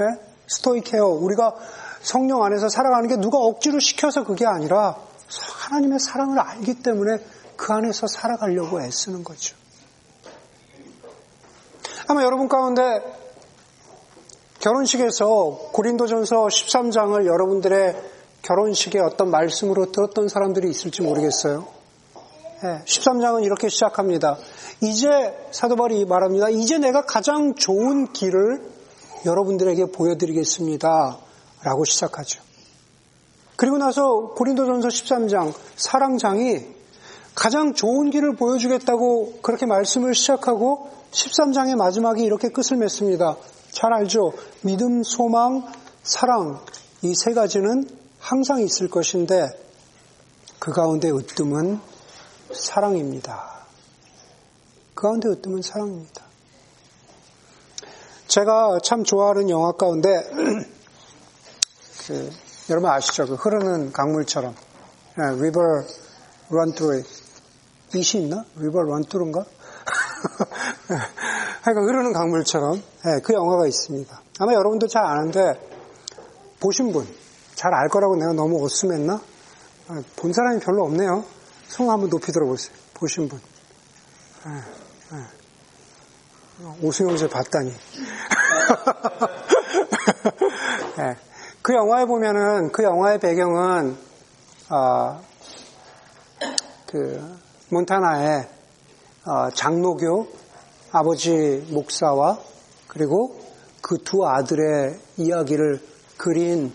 예? 0.00 0.04
στοιχέω 0.46 1.06
우리가 1.06 1.54
성령 2.02 2.42
안에서 2.42 2.68
살아가는 2.68 3.08
게 3.08 3.16
누가 3.16 3.38
억지로 3.38 3.80
시켜서 3.80 4.24
그게 4.24 4.46
아니라 4.46 4.96
하나님의 5.28 5.98
사랑을 5.98 6.38
알기 6.38 6.82
때문에 6.82 7.24
그 7.56 7.72
안에서 7.72 8.06
살아가려고 8.06 8.80
애쓰는 8.80 9.24
거죠. 9.24 9.56
아마 12.08 12.22
여러분 12.22 12.48
가운데 12.48 12.82
결혼식에서 14.60 15.70
고린도전서 15.72 16.46
13장을 16.46 17.26
여러분들의 17.26 18.02
결혼식의 18.42 19.00
어떤 19.02 19.30
말씀으로 19.30 19.90
들었던 19.90 20.28
사람들이 20.28 20.70
있을지 20.70 21.02
모르겠어요. 21.02 21.66
13장은 22.86 23.44
이렇게 23.44 23.68
시작합니다. 23.68 24.38
이제 24.80 25.08
사도 25.50 25.76
바울이 25.76 26.04
말합니다. 26.04 26.48
이제 26.50 26.78
내가 26.78 27.02
가장 27.02 27.54
좋은 27.54 28.12
길을 28.12 28.62
여러분들에게 29.26 29.86
보여드리겠습니다. 29.92 31.18
라고 31.62 31.84
시작하죠. 31.84 32.43
그리고 33.56 33.78
나서 33.78 34.32
고린도전서 34.36 34.88
13장 34.88 35.54
사랑장이 35.76 36.66
가장 37.34 37.74
좋은 37.74 38.10
길을 38.10 38.36
보여주겠다고 38.36 39.40
그렇게 39.42 39.66
말씀을 39.66 40.14
시작하고 40.14 40.90
13장의 41.10 41.76
마지막에 41.76 42.22
이렇게 42.22 42.48
끝을 42.48 42.76
맺습니다. 42.76 43.36
잘 43.70 43.92
알죠? 43.92 44.32
믿음, 44.62 45.02
소망, 45.02 45.64
사랑 46.02 46.60
이 47.02 47.12
세 47.14 47.34
가지는 47.34 47.86
항상 48.18 48.60
있을 48.62 48.88
것인데 48.88 49.50
그 50.58 50.72
가운데 50.72 51.10
으뜸은 51.10 51.78
사랑입니다. 52.54 53.66
그 54.94 55.02
가운데 55.02 55.28
으뜸은 55.28 55.60
사랑입니다. 55.60 56.24
제가 58.26 58.78
참 58.82 59.04
좋아하는 59.04 59.50
영화 59.50 59.72
가운데 59.72 60.08
그, 62.06 62.30
여러분 62.70 62.90
아시죠? 62.90 63.26
그 63.26 63.34
흐르는 63.34 63.92
강물처럼 63.92 64.54
네, 65.16 65.24
River 65.24 65.84
Run 66.50 66.72
Through 66.74 66.96
It 67.02 67.08
이시 67.98 68.18
있나? 68.22 68.44
River 68.56 68.86
Run 68.86 69.04
Through인가? 69.04 69.44
하여간 71.62 71.84
흐르는 71.88 72.12
강물처럼 72.12 72.82
네, 73.04 73.20
그 73.20 73.34
영화가 73.34 73.66
있습니다. 73.66 74.20
아마 74.40 74.52
여러분도 74.54 74.86
잘 74.88 75.04
아는데 75.04 75.60
보신 76.60 76.92
분, 76.92 77.06
잘 77.54 77.72
알 77.74 77.88
거라고 77.88 78.16
내가 78.16 78.32
너무 78.32 78.64
어수했나? 78.64 79.20
아, 79.88 80.02
본 80.16 80.32
사람이 80.32 80.60
별로 80.60 80.84
없네요. 80.84 81.24
손 81.68 81.90
한번 81.90 82.08
높이 82.08 82.32
들어보세요. 82.32 82.74
보신 82.94 83.28
분. 83.28 83.40
오승영 86.80 87.16
씨 87.18 87.28
봤다니. 87.28 87.70
네. 90.96 91.16
그 91.64 91.72
영화에 91.72 92.04
보면은 92.04 92.72
그 92.72 92.82
영화의 92.82 93.18
배경은 93.20 93.96
어, 94.68 95.18
그 96.86 97.38
몬타나의 97.70 98.46
어, 99.24 99.48
장로교 99.48 100.28
아버지 100.92 101.66
목사와 101.70 102.38
그리고 102.86 103.40
그 103.80 103.96
두 103.96 104.26
아들의 104.26 104.98
이야기를 105.16 105.80
그린 106.18 106.70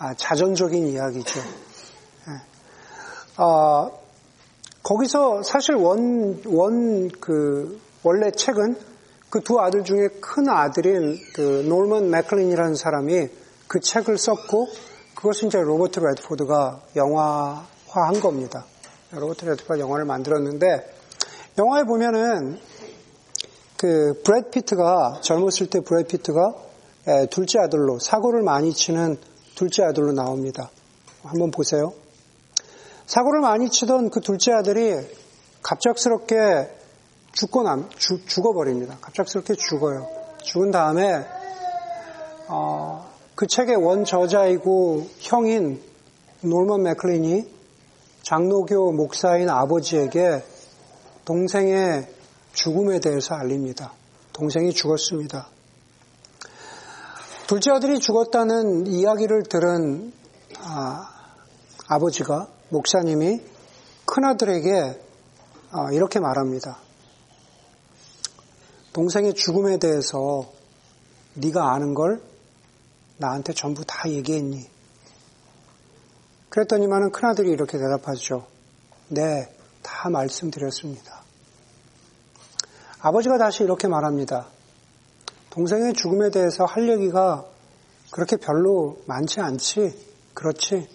아, 0.00 0.12
자전적인 0.14 0.88
이야기죠. 0.88 1.38
예. 1.38 3.40
어, 3.40 3.92
거기서 4.82 5.44
사실 5.44 5.76
원, 5.76 6.42
원, 6.46 7.08
그, 7.10 7.80
원래 8.02 8.32
책은 8.32 8.74
그 9.30 9.40
두 9.44 9.60
아들 9.60 9.84
중에 9.84 10.08
큰 10.20 10.48
아들인 10.48 11.16
그 11.32 11.64
노먼 11.68 12.10
맥클린이라는 12.10 12.74
사람이 12.74 13.28
그 13.72 13.80
책을 13.80 14.18
썼고 14.18 14.68
그것은 15.14 15.48
이제 15.48 15.56
로버트 15.56 15.98
레드포드가 15.98 16.82
영화화한 16.94 18.20
겁니다. 18.20 18.66
로버트 19.12 19.46
레드포드가 19.46 19.78
영화를 19.78 20.04
만들었는데 20.04 20.66
영화에 21.56 21.84
보면은 21.84 22.60
그 23.78 24.20
브래드 24.26 24.50
피트가 24.50 25.20
젊었을 25.22 25.70
때 25.70 25.80
브래드 25.80 26.06
피트가 26.06 26.54
둘째 27.30 27.60
아들로 27.60 27.98
사고를 27.98 28.42
많이 28.42 28.74
치는 28.74 29.16
둘째 29.54 29.84
아들로 29.84 30.12
나옵니다. 30.12 30.68
한번 31.22 31.50
보세요. 31.50 31.94
사고를 33.06 33.40
많이 33.40 33.70
치던 33.70 34.10
그 34.10 34.20
둘째 34.20 34.52
아들이 34.52 34.96
갑작스럽게 35.62 36.68
죽고 37.32 37.62
남, 37.62 37.88
죽, 37.96 38.28
죽어버립니다. 38.28 38.98
갑작스럽게 39.00 39.54
죽어요. 39.54 40.10
죽은 40.42 40.72
다음에 40.72 41.24
어, 42.48 43.11
그 43.34 43.46
책의 43.46 43.76
원저자이고 43.76 45.06
형인 45.20 45.82
놀먼 46.42 46.82
맥클린이 46.82 47.50
장로교 48.22 48.92
목사인 48.92 49.48
아버지에게 49.48 50.44
동생의 51.24 52.08
죽음에 52.52 53.00
대해서 53.00 53.34
알립니다. 53.34 53.92
동생이 54.32 54.72
죽었습니다. 54.72 55.48
둘째 57.46 57.70
아들이 57.70 57.98
죽었다는 57.98 58.86
이야기를 58.86 59.44
들은 59.44 60.12
아, 60.58 61.08
아버지가 61.88 62.48
목사님이 62.68 63.40
큰아들에게 64.06 65.00
아, 65.70 65.92
이렇게 65.92 66.20
말합니다. 66.20 66.78
동생의 68.92 69.34
죽음에 69.34 69.78
대해서 69.78 70.50
네가 71.34 71.72
아는 71.72 71.94
걸 71.94 72.20
나한테 73.22 73.52
전부 73.52 73.84
다 73.84 74.08
얘기했니? 74.10 74.68
그랬더니만은 76.48 77.12
큰아들이 77.12 77.50
이렇게 77.50 77.78
대답하죠. 77.78 78.46
네, 79.08 79.54
다 79.82 80.10
말씀드렸습니다. 80.10 81.22
아버지가 83.00 83.38
다시 83.38 83.62
이렇게 83.62 83.88
말합니다. 83.88 84.48
동생의 85.50 85.94
죽음에 85.94 86.30
대해서 86.30 86.64
할 86.64 86.88
얘기가 86.88 87.44
그렇게 88.10 88.36
별로 88.36 88.98
많지 89.06 89.40
않지? 89.40 90.12
그렇지? 90.34 90.88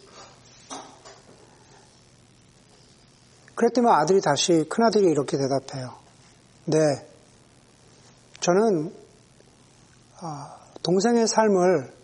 그랬더니 3.56 3.88
아들이 3.90 4.22
다시, 4.22 4.66
큰아들이 4.70 5.06
이렇게 5.06 5.38
대답해요. 5.38 5.96
네. 6.66 6.78
저는, 8.40 8.94
아, 10.20 10.58
동생의 10.84 11.28
삶을 11.28 11.97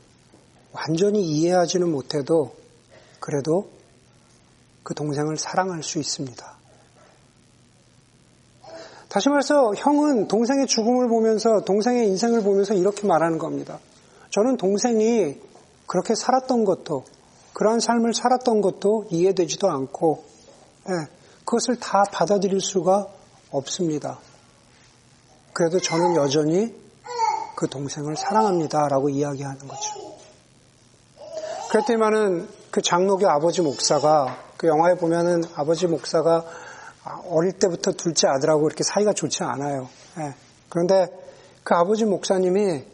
완전히 0.74 1.24
이해하지는 1.24 1.92
못해도 1.92 2.56
그래도 3.20 3.70
그 4.84 4.94
동생을 4.94 5.38
사랑할 5.38 5.82
수 5.82 6.00
있습니다. 6.00 6.58
다시 9.08 9.30
말해서 9.30 9.74
형은 9.76 10.28
동생의 10.28 10.66
죽음을 10.66 11.08
보면서 11.08 11.62
동생의 11.62 12.08
인생을 12.08 12.42
보면서 12.42 12.74
이렇게 12.74 13.08
말하는 13.08 13.38
겁니다. 13.38 13.80
저는 14.32 14.58
동생이 14.58 15.40
그렇게 15.86 16.16
살았던 16.16 16.66
것도 16.66 17.06
그러한 17.54 17.80
삶을 17.80 18.16
살았던 18.16 18.62
것도 18.62 19.06
이해되지도 19.12 19.70
않고 19.70 20.24
예, 20.90 21.08
그것을 21.46 21.76
다 21.80 22.04
받아들일 22.12 22.60
수가 22.60 23.08
없습니다. 23.52 24.20
그래도 25.54 25.80
저는 25.80 26.16
여전히 26.16 26.74
그 27.56 27.70
동생을 27.70 28.16
사랑합니다라고 28.18 29.10
이야기하는 29.10 29.68
거죠. 29.68 30.03
그랬더니만은 31.74 32.48
그 32.70 32.84
장로교 32.84 33.28
아버지 33.28 33.64
목사가 33.64 34.38
그 34.58 34.68
영화에 34.68 34.94
보면은 34.94 35.44
아버지 35.56 35.88
목사가 35.88 36.46
어릴 37.32 37.54
때부터 37.54 37.94
둘째 37.94 38.28
아들하고 38.28 38.68
이렇게 38.68 38.84
사이가 38.84 39.14
좋지 39.14 39.44
않아요. 39.44 39.90
예. 40.20 40.36
그런데 40.70 41.08
그 41.64 41.74
아버지 41.74 42.06
목사님이 42.06 42.86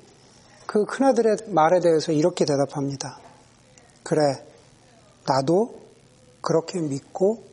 그 0.65 0.85
큰아들의 0.85 1.37
말에 1.47 1.81
대해서 1.81 2.13
이렇게 2.13 2.45
대답합니다. 2.45 3.19
그래, 4.03 4.21
나도 5.27 5.81
그렇게 6.39 6.79
믿고 6.79 7.43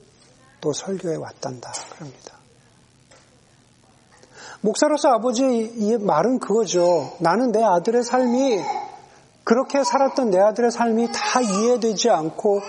또 0.61 0.73
설교에 0.73 1.17
왔단다. 1.17 1.73
그럽니다. 1.97 2.37
목사로서 4.61 5.09
아버지의 5.09 5.99
말은 5.99 6.39
그거죠. 6.39 7.17
나는 7.19 7.51
내 7.51 7.65
아들의 7.65 8.05
삶이 8.05 8.86
그렇게 9.47 9.85
살았던 9.85 10.31
내 10.31 10.41
아들의 10.41 10.73
삶이 10.73 11.07
다 11.13 11.41
이해되지 11.41 12.11
않고 12.11 12.61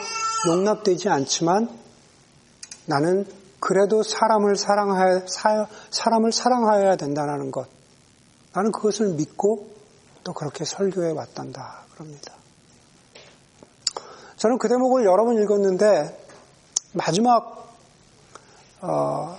용납되지 0.48 1.10
않지만 1.10 1.76
나는 2.86 3.26
그래도 3.60 4.04
사람을 4.04 4.56
사랑하여, 4.56 5.26
사람을 5.90 6.32
사랑하여야 6.32 6.96
된다는 6.96 7.50
것. 7.50 7.68
나는 8.54 8.72
그것을 8.72 9.16
믿고 9.16 9.72
또 10.24 10.34
그렇게 10.34 10.66
설교해 10.66 11.14
왔단다. 11.14 11.86
그럽니다. 11.96 12.36
저는 14.36 14.60
그 14.60 14.70
대목을 14.70 15.04
여러 15.04 15.26
번 15.26 15.42
읽었는데 15.42 16.16
마지막 16.94 17.74
어, 18.82 19.36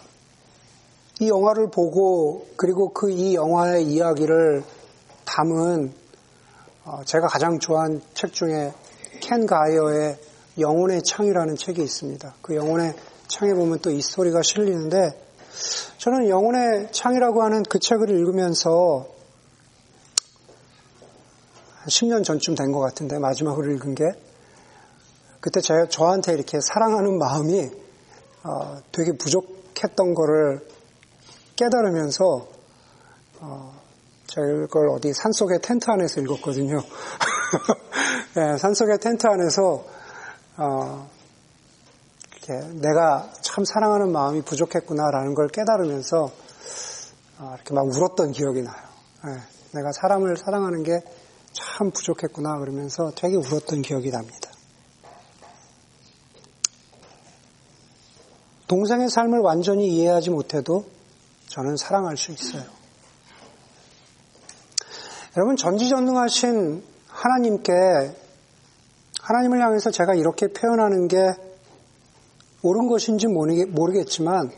이 1.20 1.28
영화를 1.28 1.70
보고 1.70 2.48
그리고 2.56 2.92
그 2.92 3.12
이 3.12 3.36
영화의 3.36 3.86
이야기를 3.86 4.64
담은 5.24 5.92
어, 5.92 6.07
제가 7.04 7.26
가장 7.26 7.58
좋아하는 7.58 8.00
책 8.14 8.32
중에 8.32 8.72
켄 9.20 9.46
가이어의 9.46 10.18
영혼의 10.58 11.02
창이라는 11.02 11.56
책이 11.56 11.82
있습니다. 11.82 12.34
그 12.42 12.54
영혼의 12.56 12.94
창에 13.28 13.52
보면 13.54 13.78
또 13.80 13.90
이 13.90 14.00
스토리가 14.00 14.42
실리는데 14.42 14.96
저는 15.98 16.28
영혼의 16.28 16.92
창이라고 16.92 17.42
하는 17.42 17.62
그 17.68 17.78
책을 17.78 18.10
읽으면서 18.10 19.06
한 21.76 21.86
10년 21.88 22.24
전쯤 22.24 22.54
된 22.54 22.72
것 22.72 22.80
같은데 22.80 23.18
마지막으로 23.18 23.70
읽은 23.72 23.94
게 23.94 24.04
그때 25.40 25.60
제가 25.60 25.88
저한테 25.88 26.34
이렇게 26.34 26.58
사랑하는 26.60 27.18
마음이 27.18 27.70
어, 28.44 28.78
되게 28.92 29.12
부족했던 29.16 30.14
거를 30.14 30.66
깨달으면서 31.56 32.48
어, 33.40 33.77
제가 34.38 34.64
이걸 34.64 34.88
어디 34.90 35.12
산속의 35.12 35.60
텐트 35.62 35.86
안에서 35.90 36.20
읽었거든요. 36.20 36.78
네, 38.36 38.56
산속의 38.58 38.98
텐트 38.98 39.26
안에서 39.26 39.84
어, 40.56 41.08
내가 42.80 43.30
참 43.42 43.64
사랑하는 43.64 44.12
마음이 44.12 44.42
부족했구나라는 44.42 45.34
걸 45.34 45.48
깨달으면서 45.48 46.30
어, 47.40 47.52
이렇게 47.54 47.74
막 47.74 47.86
울었던 47.86 48.32
기억이 48.32 48.62
나요. 48.62 48.88
네, 49.24 49.32
내가 49.74 49.92
사람을 49.92 50.36
사랑하는 50.36 50.82
게 50.82 51.02
참 51.58 51.90
부족했구나 51.90 52.58
그러면서 52.58 53.12
되게 53.14 53.36
울었던 53.36 53.82
기억이 53.82 54.10
납니다. 54.10 54.50
동생의 58.66 59.08
삶을 59.08 59.38
완전히 59.40 59.88
이해하지 59.88 60.30
못해도 60.30 60.84
저는 61.48 61.76
사랑할 61.76 62.16
수 62.16 62.32
있어요. 62.32 62.77
여러분 65.38 65.54
전지전능하신 65.54 66.82
하나님께 67.06 67.72
하나님을 69.22 69.62
향해서 69.62 69.92
제가 69.92 70.16
이렇게 70.16 70.48
표현하는 70.48 71.06
게 71.06 71.16
옳은 72.62 72.88
것인지 72.88 73.28
모르겠지만 73.28 74.50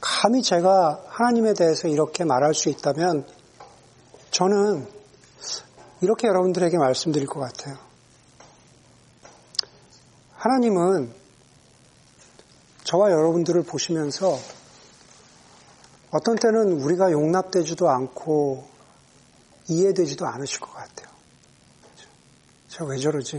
감히 0.00 0.40
제가 0.40 1.04
하나님에 1.06 1.52
대해서 1.52 1.88
이렇게 1.88 2.24
말할 2.24 2.54
수 2.54 2.70
있다면 2.70 3.26
저는 4.30 4.88
이렇게 6.00 6.28
여러분들에게 6.28 6.78
말씀드릴 6.78 7.26
것 7.26 7.40
같아요. 7.40 7.76
하나님은 10.36 11.12
저와 12.84 13.10
여러분들을 13.10 13.64
보시면서 13.64 14.38
어떤 16.10 16.36
때는 16.36 16.80
우리가 16.80 17.12
용납되지도 17.12 17.90
않고 17.90 18.72
이해되지도 19.68 20.26
않으실 20.26 20.60
것 20.60 20.72
같아요. 20.72 21.08
제가 22.68 22.86
왜 22.86 22.98
저러지? 22.98 23.38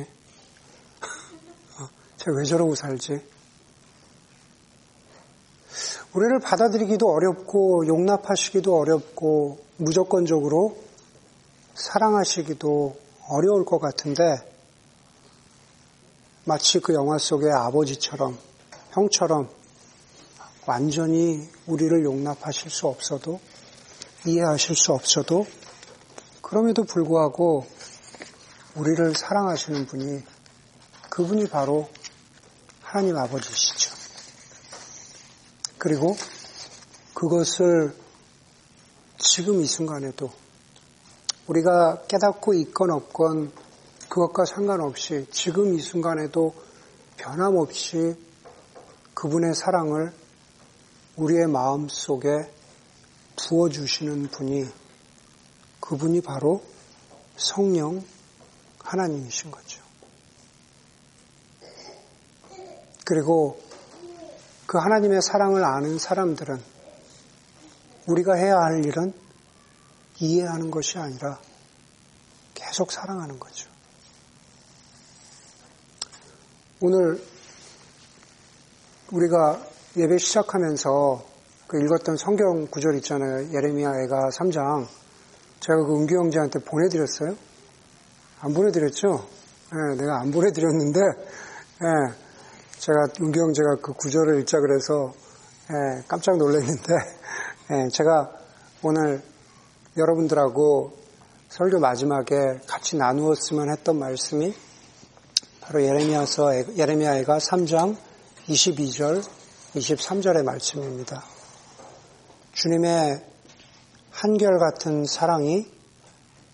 어, 1.79 1.89
제가 2.17 2.37
왜 2.37 2.43
저러고 2.45 2.75
살지? 2.75 3.21
우리를 6.13 6.39
받아들이기도 6.39 7.09
어렵고 7.09 7.87
용납하시기도 7.87 8.77
어렵고 8.77 9.59
무조건적으로 9.77 10.77
사랑하시기도 11.73 12.97
어려울 13.27 13.65
것 13.65 13.79
같은데 13.79 14.37
마치 16.45 16.79
그 16.79 16.93
영화 16.93 17.17
속의 17.17 17.51
아버지처럼 17.51 18.37
형처럼 18.91 19.49
완전히 20.65 21.45
우리를 21.67 22.05
용납하실 22.05 22.71
수 22.71 22.87
없어도 22.87 23.41
이해하실 24.25 24.75
수 24.75 24.93
없어도 24.93 25.45
그럼에도 26.45 26.83
불구하고 26.83 27.65
우리를 28.75 29.15
사랑하시는 29.15 29.87
분이 29.87 30.21
그분이 31.09 31.49
바로 31.49 31.89
하나님 32.83 33.17
아버지시죠. 33.17 33.95
그리고 35.79 36.15
그것을 37.15 37.95
지금 39.17 39.59
이 39.59 39.65
순간에도 39.65 40.29
우리가 41.47 42.03
깨닫고 42.07 42.53
있건 42.53 42.91
없건 42.91 43.51
그것과 44.07 44.45
상관없이 44.45 45.25
지금 45.31 45.73
이 45.73 45.79
순간에도 45.81 46.53
변함없이 47.17 48.15
그분의 49.15 49.55
사랑을 49.55 50.13
우리의 51.15 51.47
마음 51.47 51.89
속에 51.89 52.51
부어주시는 53.35 54.27
분이 54.27 54.84
그분이 55.87 56.21
바로 56.21 56.63
성령 57.37 58.03
하나님이신 58.79 59.51
거죠. 59.51 59.83
그리고 63.05 63.61
그 64.65 64.79
하나님의 64.79 65.21
사랑을 65.21 65.63
아는 65.63 65.99
사람들은 65.99 66.61
우리가 68.07 68.35
해야 68.35 68.55
할 68.55 68.83
일은 68.83 69.13
이해하는 70.19 70.71
것이 70.71 70.97
아니라 70.97 71.39
계속 72.53 72.91
사랑하는 72.91 73.39
거죠. 73.39 73.69
오늘 76.81 77.23
우리가 79.11 79.61
예배 79.97 80.17
시작하면서 80.17 81.25
그 81.67 81.81
읽었던 81.83 82.17
성경 82.17 82.67
구절 82.67 82.95
있잖아요. 82.97 83.53
예레미야 83.53 83.89
애가 84.03 84.29
3장. 84.29 85.04
제가 85.59 85.83
그 85.83 85.95
은규 85.95 86.15
형제한테 86.15 86.59
보내드렸어요? 86.59 87.35
안 88.41 88.53
보내드렸죠? 88.53 89.27
네, 89.71 89.95
내가 89.97 90.19
안 90.19 90.31
보내드렸는데, 90.31 90.99
네, 90.99 91.87
제가 92.77 93.07
은규 93.21 93.39
형제가 93.39 93.77
그 93.81 93.93
구절을 93.93 94.41
읽자 94.41 94.59
그래서 94.59 95.13
네, 95.69 96.03
깜짝 96.07 96.37
놀랐는데, 96.37 96.93
제가 97.91 98.31
오늘 98.83 99.23
여러분들하고 99.97 100.93
설교 101.49 101.79
마지막에 101.79 102.35
같이 102.67 102.97
나누었으면 102.97 103.71
했던 103.71 103.97
말씀이 103.97 104.53
바로 105.61 105.81
예레미야서 105.81 106.77
예레미야가 106.77 107.37
3장 107.37 107.97
22절 108.47 109.23
23절의 109.73 110.43
말씀입니다. 110.43 111.23
주님의 112.53 113.34
한결같은 114.15 115.05
사랑이 115.05 115.69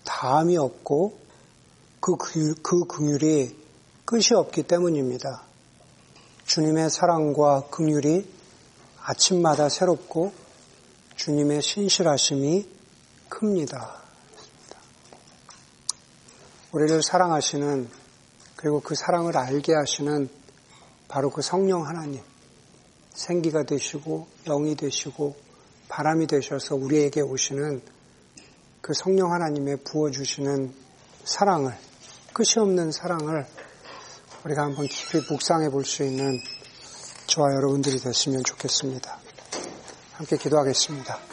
다함이 0.04 0.56
없고 0.56 1.16
그, 2.00 2.16
그 2.60 2.84
긍휼이 2.86 3.56
끝이 4.04 4.34
없기 4.34 4.64
때문입니다. 4.64 5.44
주님의 6.44 6.90
사랑과 6.90 7.68
긍휼이 7.70 8.28
아침마다 9.00 9.68
새롭고 9.68 10.32
주님의 11.14 11.62
신실하심이 11.62 12.68
큽니다. 13.28 14.02
우리를 16.72 17.00
사랑하시는 17.00 17.88
그리고 18.56 18.80
그 18.80 18.96
사랑을 18.96 19.36
알게 19.36 19.72
하시는 19.72 20.28
바로 21.06 21.30
그 21.30 21.42
성령 21.42 21.86
하나님, 21.86 22.22
생기가 23.14 23.62
되시고 23.62 24.26
영이 24.46 24.74
되시고 24.74 25.36
바람이 25.92 26.26
되셔서 26.26 26.74
우리에게 26.74 27.20
오시는 27.20 27.82
그 28.80 28.94
성령 28.94 29.30
하나님의 29.30 29.84
부어주시는 29.84 30.72
사랑을, 31.24 31.74
끝이 32.32 32.54
없는 32.56 32.92
사랑을 32.92 33.46
우리가 34.42 34.62
한번 34.62 34.86
깊이 34.86 35.18
묵상해 35.30 35.68
볼 35.68 35.84
수 35.84 36.02
있는 36.02 36.40
저와 37.26 37.54
여러분들이 37.56 37.98
됐으면 37.98 38.42
좋겠습니다. 38.42 39.18
함께 40.14 40.38
기도하겠습니다. 40.38 41.31